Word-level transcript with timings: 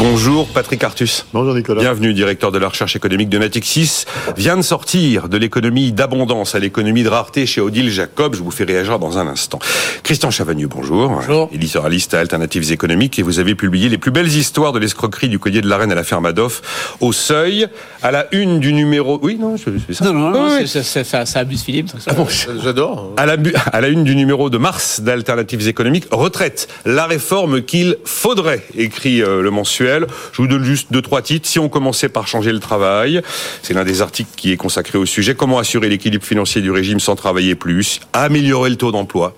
Bonjour 0.00 0.48
Patrick 0.48 0.82
Artus. 0.82 1.26
Bonjour 1.34 1.54
Nicolas. 1.54 1.82
Bienvenue, 1.82 2.14
directeur 2.14 2.50
de 2.50 2.58
la 2.58 2.68
recherche 2.68 2.96
économique 2.96 3.28
de 3.28 3.36
Natixis. 3.36 4.06
Vient 4.34 4.56
de 4.56 4.62
sortir 4.62 5.28
de 5.28 5.36
l'économie 5.36 5.92
d'abondance 5.92 6.54
à 6.54 6.58
l'économie 6.58 7.02
de 7.02 7.10
rareté 7.10 7.44
chez 7.44 7.60
Odile 7.60 7.90
Jacob. 7.90 8.34
Je 8.34 8.42
vous 8.42 8.50
fais 8.50 8.64
réagir 8.64 8.98
dans 8.98 9.18
un 9.18 9.26
instant. 9.26 9.58
Christian 10.02 10.30
Chavagneux, 10.30 10.68
bonjour. 10.68 11.10
Bonjour. 11.10 11.50
Éditorialiste 11.52 12.14
à 12.14 12.20
Alternatives 12.20 12.72
économiques 12.72 13.18
et 13.18 13.22
vous 13.22 13.40
avez 13.40 13.54
publié 13.54 13.90
les 13.90 13.98
plus 13.98 14.10
belles 14.10 14.28
histoires 14.34 14.72
de 14.72 14.78
l'escroquerie 14.78 15.28
du 15.28 15.38
collier 15.38 15.60
de 15.60 15.68
la 15.68 15.76
Reine 15.76 15.92
à 15.92 15.96
la 15.96 16.02
ferme 16.04 16.22
Madoff 16.22 16.96
au 17.00 17.12
seuil, 17.12 17.66
à 18.02 18.10
la 18.10 18.26
une 18.32 18.58
du 18.58 18.72
numéro... 18.72 19.18
Oui, 19.22 19.36
non, 19.38 19.58
je 19.58 19.64
fais 19.64 19.92
ça. 19.92 20.06
Non, 20.06 20.14
non, 20.14 20.30
non, 20.30 20.44
Oui, 20.46 20.50
oui. 20.62 20.66
c'est- 20.68 20.82
c'est- 20.82 21.04
ça, 21.04 21.26
ça 21.26 21.40
abuse 21.40 21.60
Philippe. 21.62 21.88
donc 22.16 22.30
ça- 22.30 22.50
J'adore. 22.64 23.12
À 23.18 23.26
la, 23.26 23.36
bu- 23.36 23.52
à 23.70 23.80
la 23.82 23.88
une 23.88 24.04
du 24.04 24.16
numéro 24.16 24.48
de 24.48 24.56
mars 24.56 25.02
d'Alternatives 25.02 25.68
économiques, 25.68 26.06
retraite, 26.10 26.68
la 26.86 27.04
réforme 27.04 27.60
qu'il 27.60 27.98
faudrait, 28.06 28.64
écrit 28.78 29.20
euh, 29.22 29.42
le 29.42 29.50
mensuel. 29.50 29.89
Je 30.32 30.36
vous 30.36 30.46
donne 30.46 30.64
juste 30.64 30.92
deux, 30.92 31.02
trois 31.02 31.22
titres. 31.22 31.48
Si 31.48 31.58
on 31.58 31.68
commençait 31.68 32.08
par 32.08 32.28
changer 32.28 32.52
le 32.52 32.60
travail, 32.60 33.22
c'est 33.62 33.74
l'un 33.74 33.84
des 33.84 34.02
articles 34.02 34.30
qui 34.36 34.52
est 34.52 34.56
consacré 34.56 34.98
au 34.98 35.06
sujet. 35.06 35.34
Comment 35.34 35.58
assurer 35.58 35.88
l'équilibre 35.88 36.24
financier 36.24 36.62
du 36.62 36.70
régime 36.70 37.00
sans 37.00 37.16
travailler 37.16 37.54
plus? 37.54 38.00
Améliorer 38.12 38.70
le 38.70 38.76
taux 38.76 38.92
d'emploi. 38.92 39.34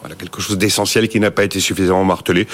Voilà 0.00 0.14
quelque 0.14 0.40
chose 0.40 0.58
d'essentiel 0.58 1.08
qui 1.08 1.20
n'a 1.20 1.30
pas 1.30 1.44
été 1.44 1.60
suffisamment 1.60 2.04
martelé. 2.04 2.46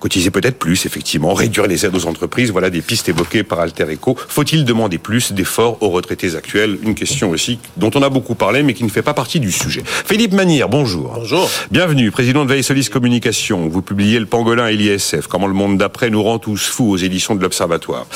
Cotiser 0.00 0.30
peut-être 0.30 0.58
plus, 0.58 0.86
effectivement, 0.86 1.34
réduire 1.34 1.66
les 1.66 1.84
aides 1.84 1.94
aux 1.94 2.06
entreprises, 2.06 2.52
voilà 2.52 2.70
des 2.70 2.82
pistes 2.82 3.08
évoquées 3.08 3.42
par 3.42 3.58
Alter 3.58 3.84
Eco. 3.92 4.16
Faut-il 4.28 4.64
demander 4.64 4.98
plus 4.98 5.32
d'efforts 5.32 5.82
aux 5.82 5.90
retraités 5.90 6.36
actuels? 6.36 6.78
Une 6.82 6.94
question 6.94 7.30
aussi 7.30 7.58
dont 7.76 7.90
on 7.94 8.02
a 8.02 8.08
beaucoup 8.08 8.36
parlé, 8.36 8.62
mais 8.62 8.74
qui 8.74 8.84
ne 8.84 8.90
fait 8.90 9.02
pas 9.02 9.14
partie 9.14 9.40
du 9.40 9.50
sujet. 9.50 9.82
Philippe 9.84 10.32
Manière, 10.32 10.68
bonjour. 10.68 11.14
Bonjour. 11.16 11.50
Bienvenue, 11.70 12.10
président 12.10 12.44
de 12.44 12.50
Veille 12.50 12.62
Solis 12.62 12.88
Communication. 12.88 13.68
Vous 13.68 13.82
publiez 13.82 14.20
Le 14.20 14.26
Pangolin 14.26 14.68
et 14.68 14.76
l'ISF, 14.76 15.26
comment 15.26 15.48
le 15.48 15.54
monde 15.54 15.78
d'après 15.78 16.10
nous 16.10 16.22
rend 16.22 16.38
tous 16.38 16.68
fous 16.68 16.90
aux 16.90 16.96
éditions 16.96 17.34
de 17.34 17.42
l'Observatoire. 17.42 18.06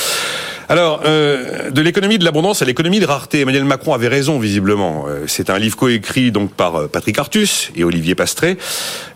Alors, 0.73 1.03
euh, 1.05 1.71
de 1.71 1.83
l'économie 1.83 2.17
de 2.17 2.25
l'abondance 2.25 2.63
à 2.63 2.65
l'économie 2.65 2.99
de 2.99 3.05
rareté, 3.05 3.41
Emmanuel 3.41 3.67
Macron 3.67 3.93
avait 3.93 4.09
raison 4.09 4.39
visiblement. 4.39 5.05
Euh, 5.07 5.25
C'est 5.27 5.51
un 5.51 5.59
livre 5.59 5.77
coécrit 5.77 6.33
donc 6.33 6.55
par 6.55 6.77
euh, 6.77 6.89
Patrick 6.89 7.19
Artus 7.19 7.71
et 7.77 7.85
Olivier 7.85 8.15
Pastré, 8.15 8.57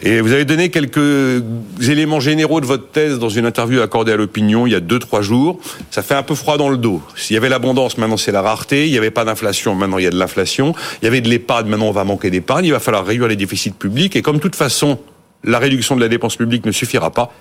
et 0.03 0.21
vous 0.21 0.33
avez 0.33 0.45
donné 0.45 0.69
quelques 0.69 1.43
éléments 1.81 2.21
généraux 2.21 2.61
de 2.61 2.67
votre 2.67 2.91
thèse 2.91 3.19
dans 3.19 3.31
une 3.31 3.47
interview 3.47 3.81
accordée 3.81 4.13
à 4.13 4.17
l'opinion 4.17 4.67
il 4.67 4.75
y 4.75 4.77
a 4.77 4.81
deux 4.81 4.99
trois 4.99 5.23
jours. 5.23 5.59
Ça 5.91 6.03
fait 6.03 6.15
un 6.15 6.23
peu 6.23 6.35
froid 6.35 6.59
dans 6.59 6.69
le 6.69 6.77
dos. 6.77 7.01
S'il 7.17 7.33
y 7.33 7.39
avait 7.39 7.49
l'abondance, 7.49 7.97
maintenant 7.97 8.19
c'est 8.19 8.33
la 8.33 8.43
rareté. 8.43 8.85
Il 8.85 8.93
n'y 8.93 8.99
avait 8.99 9.11
pas 9.11 9.25
d'inflation, 9.25 9.75
maintenant 9.75 9.97
il 9.97 10.05
y 10.05 10.09
a 10.09 10.11
de 10.11 10.19
l'inflation. 10.19 10.75
Il 11.01 11.07
y 11.07 11.09
avait 11.09 11.23
de 11.23 11.31
l'épargne, 11.31 11.71
maintenant 11.71 11.89
on 11.89 11.93
va 11.93 12.05
manquer 12.05 12.29
d'épargne. 12.31 12.67
Il 12.67 12.73
va 12.73 12.81
falloir 12.81 13.07
réduire 13.07 13.29
les 13.29 13.37
déficits 13.37 13.71
publics, 13.71 14.15
et 14.15 14.21
comme 14.21 14.37
de 14.37 14.43
toute 14.43 14.57
façon 14.57 14.99
la 15.43 15.59
réduction 15.59 15.97
de 15.97 16.03
la 16.03 16.09
dépense 16.09 16.37
publique 16.37 16.67
ne 16.67 16.73
suffira 16.73 17.11
pas, 17.11 17.33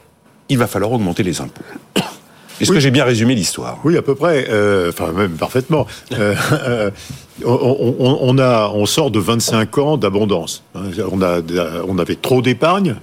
il 0.48 0.58
va 0.58 0.68
falloir 0.68 0.94
augmenter 0.94 1.24
les 1.24 1.42
impôts. 1.42 1.66
Est-ce 2.62 2.72
que 2.72 2.80
j'ai 2.80 2.92
bien 2.92 3.04
résumé 3.06 3.36
l'histoire? 3.36 3.80
Oui, 3.84 3.98
à 3.98 4.02
peu 4.02 4.16
près. 4.16 4.48
euh, 4.50 4.90
Enfin, 4.90 5.12
même 5.12 5.32
parfaitement. 5.32 5.88
On, 7.44 7.52
on- 8.00 8.18
on 8.22 8.38
a, 8.38 8.70
on 8.74 8.86
sort 8.86 9.12
de 9.12 9.20
25 9.20 9.78
ans 9.80 9.98
d'abondance. 9.98 10.64
On, 10.74 11.22
a, 11.22 11.42
on 11.86 11.98
avait 11.98 12.16
trop 12.16 12.42
d'épargne. 12.42 12.96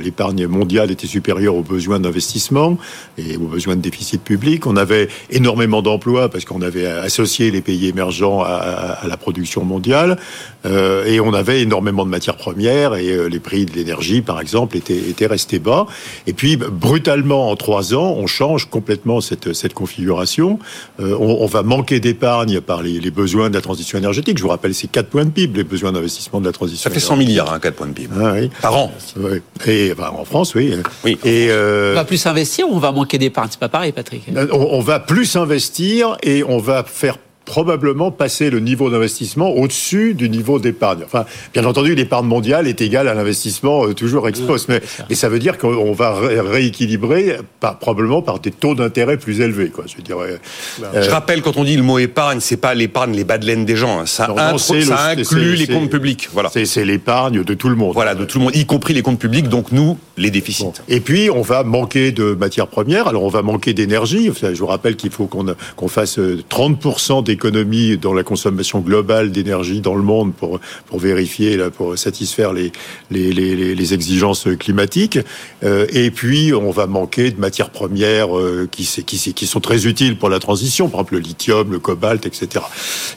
L'épargne 0.00 0.48
mondiale 0.48 0.90
était 0.90 1.06
supérieure 1.06 1.54
aux 1.54 1.62
besoins 1.62 2.00
d'investissement 2.00 2.78
et 3.16 3.36
aux 3.36 3.46
besoins 3.46 3.76
de 3.76 3.80
déficit 3.82 4.22
public. 4.24 4.66
On 4.66 4.76
avait 4.76 5.06
énormément 5.30 5.82
d'emplois 5.82 6.28
parce 6.28 6.44
qu'on 6.44 6.62
avait 6.62 6.84
associé 6.86 7.52
les 7.52 7.60
pays 7.60 7.86
émergents 7.86 8.40
à, 8.42 8.46
à- 8.54 8.92
à 9.04 9.06
la 9.06 9.16
production 9.16 9.64
mondiale. 9.64 10.18
Euh, 10.64 11.04
et 11.04 11.20
on 11.20 11.32
avait 11.32 11.60
énormément 11.62 12.04
de 12.04 12.10
matières 12.10 12.36
premières 12.36 12.96
et 12.96 13.10
euh, 13.12 13.28
les 13.28 13.38
prix 13.38 13.66
de 13.66 13.72
l'énergie, 13.72 14.20
par 14.20 14.40
exemple, 14.40 14.76
étaient, 14.76 14.96
étaient 14.96 15.26
restés 15.28 15.60
bas. 15.60 15.86
Et 16.26 16.32
puis, 16.32 16.56
brutalement, 16.56 17.50
en 17.50 17.54
trois 17.56 17.94
ans, 17.94 18.14
on 18.18 18.26
change 18.26 18.68
complètement 18.68 19.20
cette, 19.20 19.52
cette 19.52 19.74
configuration. 19.74 20.58
Euh, 20.98 21.16
on, 21.20 21.38
on 21.40 21.46
va 21.46 21.62
manquer 21.62 22.00
d'épargne 22.00 22.60
par 22.60 22.82
les, 22.82 22.98
les 22.98 23.10
besoins 23.12 23.48
de 23.48 23.54
la 23.54 23.60
transition 23.60 23.75
énergétique. 23.98 24.38
Je 24.38 24.42
vous 24.42 24.48
rappelle, 24.48 24.74
c'est 24.74 24.86
4 24.88 25.08
points 25.08 25.24
de 25.24 25.30
PIB, 25.30 25.58
les 25.58 25.64
besoins 25.64 25.92
d'investissement 25.92 26.40
de 26.40 26.46
la 26.46 26.52
transition 26.52 26.88
Ça 26.88 26.94
fait 26.94 27.00
100 27.00 27.14
énergétique. 27.14 27.28
milliards, 27.28 27.52
hein, 27.52 27.58
4 27.60 27.74
points 27.74 27.86
de 27.88 27.92
PIB. 27.92 28.14
Ah 28.20 28.32
oui. 28.34 28.50
Par 28.62 28.76
an. 28.76 28.92
Ouais. 29.16 29.42
Et 29.66 29.92
enfin, 29.92 30.10
en 30.16 30.24
France, 30.24 30.54
oui. 30.54 30.74
Oui. 31.04 31.18
Et 31.24 31.48
euh, 31.50 31.92
On 31.92 31.96
va 31.96 32.04
plus 32.04 32.24
investir 32.26 32.68
ou 32.68 32.74
on 32.74 32.78
va 32.78 32.92
manquer 32.92 33.18
d'épargne? 33.18 33.48
C'est 33.50 33.60
pas 33.60 33.68
pareil, 33.68 33.92
Patrick. 33.92 34.22
on, 34.34 34.54
on 34.72 34.80
va 34.80 35.00
plus 35.00 35.36
investir 35.36 36.16
et 36.22 36.42
on 36.44 36.58
va 36.58 36.84
faire 36.84 37.16
probablement 37.46 38.10
passer 38.10 38.50
le 38.50 38.60
niveau 38.60 38.90
d'investissement 38.90 39.50
au-dessus 39.50 40.12
du 40.14 40.28
niveau 40.28 40.58
d'épargne. 40.58 41.02
Enfin, 41.06 41.24
bien 41.54 41.64
entendu, 41.64 41.94
l'épargne 41.94 42.26
mondiale 42.26 42.66
est 42.66 42.80
égale 42.82 43.08
à 43.08 43.14
l'investissement 43.14 43.86
euh, 43.86 43.94
toujours 43.94 44.28
ex 44.28 44.40
post, 44.40 44.68
mais, 44.68 44.82
mais 45.08 45.14
ça 45.14 45.28
veut 45.30 45.38
dire 45.38 45.56
qu'on 45.56 45.92
va 45.92 46.14
ré- 46.14 46.40
rééquilibrer 46.40 47.38
par, 47.60 47.78
probablement 47.78 48.20
par 48.20 48.40
des 48.40 48.50
taux 48.50 48.74
d'intérêt 48.74 49.16
plus 49.16 49.40
élevés. 49.40 49.68
Quoi, 49.70 49.84
je 49.86 50.02
dirais. 50.02 50.38
Euh, 50.82 51.02
Je 51.02 51.08
rappelle, 51.10 51.40
quand 51.40 51.56
on 51.56 51.64
dit 51.64 51.76
le 51.76 51.82
mot 51.82 51.98
épargne, 51.98 52.40
c'est 52.40 52.56
pas 52.56 52.74
l'épargne, 52.74 53.14
les 53.14 53.24
bas 53.24 53.38
de 53.38 53.46
laine 53.46 53.64
des 53.64 53.76
gens. 53.76 54.00
hein. 54.00 54.06
Ça, 54.06 54.26
Non, 54.28 54.34
non, 54.34 54.40
intro- 54.42 54.58
c'est 54.58 54.82
ça 54.82 55.14
le- 55.14 55.22
inclut 55.22 55.54
les 55.54 55.66
comptes 55.66 55.88
publics. 55.90 56.28
Voilà. 56.32 56.50
c'est 56.52 56.84
l'épargne 56.84 57.42
de 57.44 57.54
tout 57.54 57.68
le 57.68 57.76
monde. 57.76 57.94
Voilà, 57.94 58.14
de 58.16 58.24
tout 58.24 58.38
le 58.38 58.44
monde, 58.44 58.56
y 58.56 58.66
compris 58.66 58.92
les 58.92 59.02
comptes 59.02 59.20
publics, 59.20 59.48
donc 59.48 59.70
nous, 59.72 59.96
les 60.16 60.30
déficits. 60.30 60.64
Bon. 60.64 60.72
Et 60.88 61.00
puis, 61.00 61.30
on 61.30 61.42
va 61.42 61.62
manquer 61.62 62.10
de 62.10 62.34
matières 62.34 62.66
premières. 62.66 63.06
Alors, 63.06 63.22
on 63.22 63.28
va 63.28 63.42
manquer 63.42 63.72
d'énergie. 63.72 64.28
Enfin, 64.30 64.52
Je 64.52 64.58
vous 64.58 64.66
rappelle 64.66 64.96
qu'il 64.96 65.10
faut 65.12 65.26
qu'on 65.26 65.88
fasse 65.88 66.18
euh, 66.18 66.42
30% 66.50 67.22
d'économie 67.40 67.96
dans 67.98 68.14
la 68.14 68.22
consommation 68.22 68.80
globale 68.80 69.30
d'énergie 69.30 69.80
dans 69.82 69.94
le 69.94 70.02
monde 70.02 70.32
pour, 70.34 70.58
pour 70.86 70.98
vérifier, 70.98 71.56
là, 71.56 71.70
pour 71.70 71.96
satisfaire 71.98 72.52
les, 72.54 72.72
les, 73.10 73.30
les, 73.32 73.74
les- 73.74 73.94
exigences 73.94 74.48
climatiques. 74.58 75.18
Euh, 75.62 75.86
et 75.92 76.10
puis, 76.10 76.52
on 76.52 76.70
va 76.70 76.86
manquer 76.86 77.30
de 77.30 77.38
matières 77.38 77.70
premières 77.70 78.36
euh, 78.36 78.68
qui, 78.70 78.84
qui, 79.06 79.32
qui 79.34 79.46
sont 79.46 79.60
très 79.60 79.86
utiles 79.86 80.16
pour 80.16 80.28
la 80.28 80.38
transition, 80.40 80.88
par 80.88 81.00
exemple 81.00 81.14
le 81.14 81.20
lithium, 81.20 81.70
le 81.70 81.78
cobalt, 81.78 82.26
etc. 82.26 82.64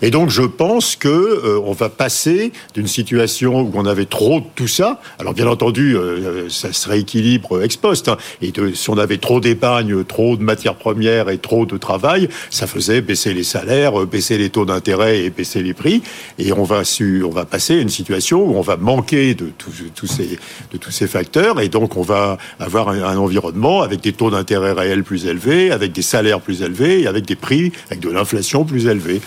Et 0.02 0.12
donc, 0.12 0.30
je 0.30 0.44
pense 0.44 0.96
que 0.96 1.08
euh, 1.08 1.60
on 1.64 1.72
va 1.72 1.90
passer 1.90 2.52
d'une 2.76 2.88
situation 2.88 3.62
où 3.62 3.72
on 3.74 3.86
avait 3.86 4.06
trop 4.06 4.42
de 4.42 4.46
tout 4.56 4.68
ça. 4.68 5.02
Alors, 5.18 5.34
bien 5.34 5.48
entendu, 5.48 5.96
euh, 5.98 6.50
ça 6.50 6.72
se 6.74 6.88
rééquilibre 6.90 7.64
ex 7.64 7.78
post. 7.78 8.10
hein. 8.10 8.18
et 8.42 8.52
si 8.76 8.90
on 8.90 8.98
avait 8.98 9.18
trop 9.18 9.40
d'épargne, 9.40 10.04
trop 10.04 10.36
de 10.38 10.44
matières 10.44 10.76
premières 10.76 11.30
et 11.30 11.38
trop 11.40 11.66
de 11.66 11.78
travail, 11.78 12.30
ça 12.52 12.68
faisait 12.68 13.02
baisser 13.02 13.34
les 13.34 13.44
salaires, 13.44 13.94
baisser 14.10 14.38
les 14.38 14.50
taux 14.50 14.66
d'intérêt 14.66 15.22
et 15.24 15.30
baisser 15.30 15.64
les 15.64 15.74
prix. 15.74 16.02
Et 16.38 16.52
on 16.52 16.64
va, 16.64 16.82
on 17.26 17.30
va 17.30 17.46
passer 17.46 17.78
à 17.80 17.82
une 17.82 17.90
situation 17.90 18.44
où 18.44 18.56
on 18.58 18.62
va 18.62 18.76
manquer 18.76 19.36
de, 19.36 19.52
tous- 19.58 20.08
ces, 20.08 20.38
de 20.74 20.78
tous 20.78 20.92
ces 20.92 21.08
facteurs. 21.08 21.62
Et 21.62 21.70
donc, 21.70 21.96
on 21.96 22.02
va 22.02 22.38
avoir 22.60 22.90
un, 22.90 23.18
environnement 23.18 23.82
avec 23.82 24.02
des 24.02 24.14
taux 24.14 24.32
d'intérêt 24.32 24.74
réels 24.74 25.04
plus 25.04 25.26
élevés, 25.26 25.72
avec 25.72 25.92
des 25.94 26.02
salaires 26.02 26.42
plus 26.42 26.62
élevés 26.62 27.08
avec 27.08 27.26
des 27.26 27.36
prix, 27.36 27.72
avec 27.90 28.00
de 28.02 28.10
l'inflation 28.10 28.66
plus 28.66 28.88
élevée. 28.88 29.22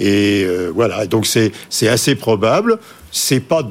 Et 0.00 0.44
euh, 0.44 0.70
voilà, 0.74 1.06
donc 1.06 1.26
c'est 1.26 1.88
assez 1.88 2.14
probable. 2.14 2.78
C'est 3.16 3.38
pas 3.38 3.62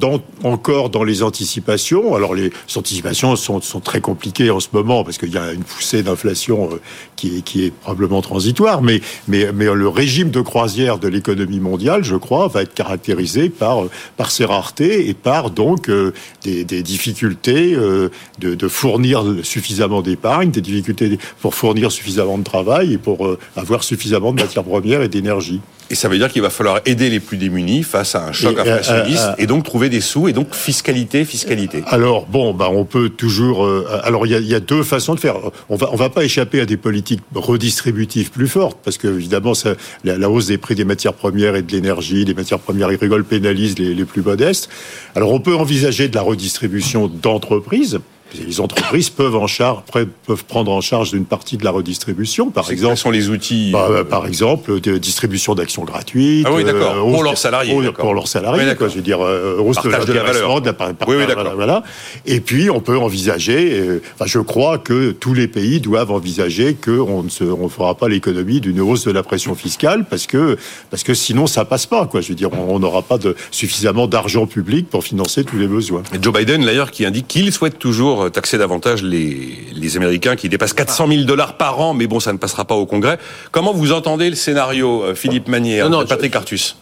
encore 0.42 0.88
dans 0.88 1.04
les 1.04 1.22
anticipations. 1.22 2.14
Alors 2.14 2.34
les 2.34 2.50
anticipations 2.76 3.36
sont, 3.36 3.60
très 3.80 4.00
compliquées 4.00 4.50
en 4.50 4.58
ce 4.58 4.68
moment 4.72 5.04
parce 5.04 5.18
qu'il 5.18 5.34
y 5.34 5.36
a 5.36 5.52
une 5.52 5.64
poussée 5.64 6.02
d'inflation 6.02 6.70
euh, 6.72 6.80
qui 7.14 7.66
est, 7.66 7.70
probablement 7.70 8.22
transitoire. 8.22 8.80
Mais, 8.80 9.02
le 9.28 9.88
régime 9.88 10.30
de 10.30 10.40
croisière 10.40 10.98
de 10.98 11.08
l'économie 11.08 11.60
mondiale, 11.60 12.04
je 12.04 12.16
crois, 12.16 12.48
va 12.48 12.62
être 12.62 12.72
caractérisé 12.72 13.50
par, 13.50 13.84
par 14.16 14.30
ses 14.30 14.46
raretés 14.46 15.10
et 15.10 15.14
par 15.14 15.50
donc 15.50 15.90
euh, 15.90 16.14
des, 16.42 16.64
difficultés 16.64 17.74
euh, 17.74 18.08
de, 18.38 18.68
fournir 18.68 19.24
suffisamment 19.42 20.00
d'épargne, 20.00 20.52
des 20.52 20.62
difficultés 20.62 21.18
pour 21.42 21.54
fournir 21.54 21.92
suffisamment 21.92 22.38
de 22.38 22.44
travail 22.44 22.94
et 22.94 22.98
pour 22.98 23.36
avoir 23.56 23.84
suffisamment 23.84 24.32
de 24.32 24.40
matières 24.40 24.64
premières 24.64 25.02
et 25.02 25.08
d'énergie. 25.08 25.60
Et 25.90 25.94
ça 25.94 26.08
veut 26.08 26.16
dire 26.18 26.30
qu'il 26.32 26.40
va 26.42 26.50
falloir 26.50 26.80
aider 26.86 27.10
les 27.10 27.20
plus 27.20 27.36
démunis 27.36 27.82
face 27.82 28.14
à 28.14 28.26
un 28.26 28.32
choc 28.32 28.56
Et, 28.56 28.58
euh, 28.58 28.62
inflationniste 28.62 29.22
euh, 29.24 29.30
euh, 29.32 29.34
et 29.42 29.46
donc 29.46 29.64
trouver 29.64 29.88
des 29.90 30.00
sous 30.00 30.28
et 30.28 30.32
donc 30.32 30.54
fiscalité, 30.54 31.24
fiscalité. 31.24 31.82
Alors 31.86 32.26
bon, 32.26 32.54
bah 32.54 32.68
on 32.70 32.84
peut 32.84 33.10
toujours. 33.10 33.64
euh, 33.64 33.86
alors 34.02 34.26
il 34.26 34.32
y 34.32 34.34
a, 34.34 34.40
y 34.40 34.54
a 34.54 34.60
deux 34.60 34.82
façons 34.82 35.14
de 35.14 35.20
faire. 35.20 35.36
On 35.68 35.76
va 35.76 35.90
on 35.92 35.96
va 35.96 36.08
pas 36.08 36.24
échapper 36.24 36.60
à 36.60 36.66
des 36.66 36.76
politiques 36.78 37.20
redistributives 37.34 38.30
plus 38.30 38.48
fortes 38.48 38.78
parce 38.82 38.96
que 38.98 39.08
évidemment 39.08 39.54
ça, 39.54 39.74
la, 40.04 40.16
la 40.16 40.30
hausse 40.30 40.46
des 40.46 40.58
prix 40.58 40.74
des 40.74 40.84
matières 40.86 41.14
premières 41.14 41.54
et 41.54 41.62
de 41.62 41.70
l'énergie, 41.72 42.24
des 42.24 42.34
matières 42.34 42.58
premières 42.60 42.88
agricoles 42.88 43.24
pénalise 43.24 43.78
les, 43.78 43.94
les 43.94 44.04
plus 44.04 44.22
modestes. 44.22 44.70
Alors 45.14 45.32
on 45.32 45.40
peut 45.40 45.54
envisager 45.54 46.08
de 46.08 46.14
la 46.14 46.22
redistribution 46.22 47.08
d'entreprises. 47.08 48.00
Les 48.46 48.60
entreprises 48.60 49.10
peuvent 49.10 49.36
en 49.36 49.46
charge, 49.46 49.78
après, 49.86 50.06
peuvent 50.26 50.44
prendre 50.44 50.72
en 50.72 50.80
charge 50.80 51.12
une 51.12 51.24
partie 51.24 51.56
de 51.56 51.64
la 51.64 51.70
redistribution, 51.70 52.50
par 52.50 52.64
Quels 52.64 52.74
exemple. 52.74 52.96
sont 52.96 53.10
les 53.12 53.28
outils 53.28 53.70
Bah, 53.72 53.86
euh, 53.90 54.02
par 54.04 54.26
exemple, 54.26 54.80
de 54.80 54.98
distribution 54.98 55.54
d'actions 55.54 55.84
gratuites. 55.84 56.44
Ah 56.48 56.52
oui, 56.52 56.64
d'accord. 56.64 56.94
euh, 56.96 57.10
Pour 57.12 57.22
leurs 57.22 57.38
salariés, 57.38 57.72
Pour, 57.96 58.12
leurs 58.14 58.26
salariés, 58.26 58.58
Oui, 58.58 58.64
quoi. 58.64 58.72
d'accord. 58.72 58.88
Je 58.88 58.96
veux 58.96 59.02
dire, 59.02 59.20
euh, 59.24 59.58
hausse 59.58 59.76
de 59.76 59.82
Partage 59.88 60.06
de 60.06 60.12
la 60.14 60.22
valeur. 60.24 60.60
de 60.60 60.66
la 60.66 60.74
Oui, 61.06 61.16
oui, 61.16 61.24
voilà. 61.54 61.84
Et 62.26 62.40
puis, 62.40 62.70
on 62.70 62.80
peut 62.80 62.98
envisager, 62.98 63.78
euh, 63.78 64.02
enfin, 64.14 64.24
je 64.26 64.40
crois 64.40 64.78
que 64.78 65.12
tous 65.12 65.34
les 65.34 65.46
pays 65.46 65.78
doivent 65.80 66.10
envisager 66.10 66.74
qu'on 66.74 67.22
ne 67.22 67.28
se, 67.28 67.44
on 67.44 67.68
fera 67.68 67.94
pas 67.94 68.08
l'économie 68.08 68.60
d'une 68.60 68.80
hausse 68.80 69.04
de 69.04 69.12
la 69.12 69.22
pression 69.22 69.54
fiscale 69.54 70.06
parce 70.10 70.26
que, 70.26 70.56
parce 70.90 71.04
que 71.04 71.14
sinon, 71.14 71.46
ça 71.46 71.64
passe 71.64 71.86
pas, 71.86 72.06
quoi. 72.06 72.20
Je 72.20 72.30
veux 72.30 72.34
dire, 72.34 72.50
on 72.52 72.74
on 72.74 72.78
n'aura 72.80 73.02
pas 73.02 73.18
de, 73.18 73.36
suffisamment 73.52 74.08
d'argent 74.08 74.46
public 74.46 74.88
pour 74.90 75.04
financer 75.04 75.44
tous 75.44 75.56
les 75.58 75.68
besoins. 75.68 76.02
Et 76.12 76.18
Joe 76.20 76.32
Biden, 76.34 76.64
d'ailleurs, 76.64 76.90
qui 76.90 77.04
indique 77.06 77.28
qu'il 77.28 77.52
souhaite 77.52 77.78
toujours 77.78 78.13
toujours 78.14 78.30
taxer 78.30 78.58
davantage 78.58 79.02
les, 79.02 79.58
les 79.74 79.96
Américains 79.96 80.36
qui 80.36 80.48
dépassent 80.48 80.72
400 80.72 81.08
000 81.08 81.22
dollars 81.24 81.56
par 81.56 81.80
an, 81.80 81.94
mais 81.94 82.06
bon, 82.06 82.20
ça 82.20 82.32
ne 82.32 82.38
passera 82.38 82.64
pas 82.64 82.74
au 82.74 82.86
Congrès. 82.86 83.18
Comment 83.50 83.72
vous 83.72 83.92
entendez 83.92 84.30
le 84.30 84.36
scénario, 84.36 85.02
euh, 85.02 85.14
Philippe 85.14 85.48
Manière, 85.48 85.88
Non, 85.90 86.00
non, 86.00 86.06
Patrick 86.06 86.32
je- 86.32 86.38
Artus 86.38 86.76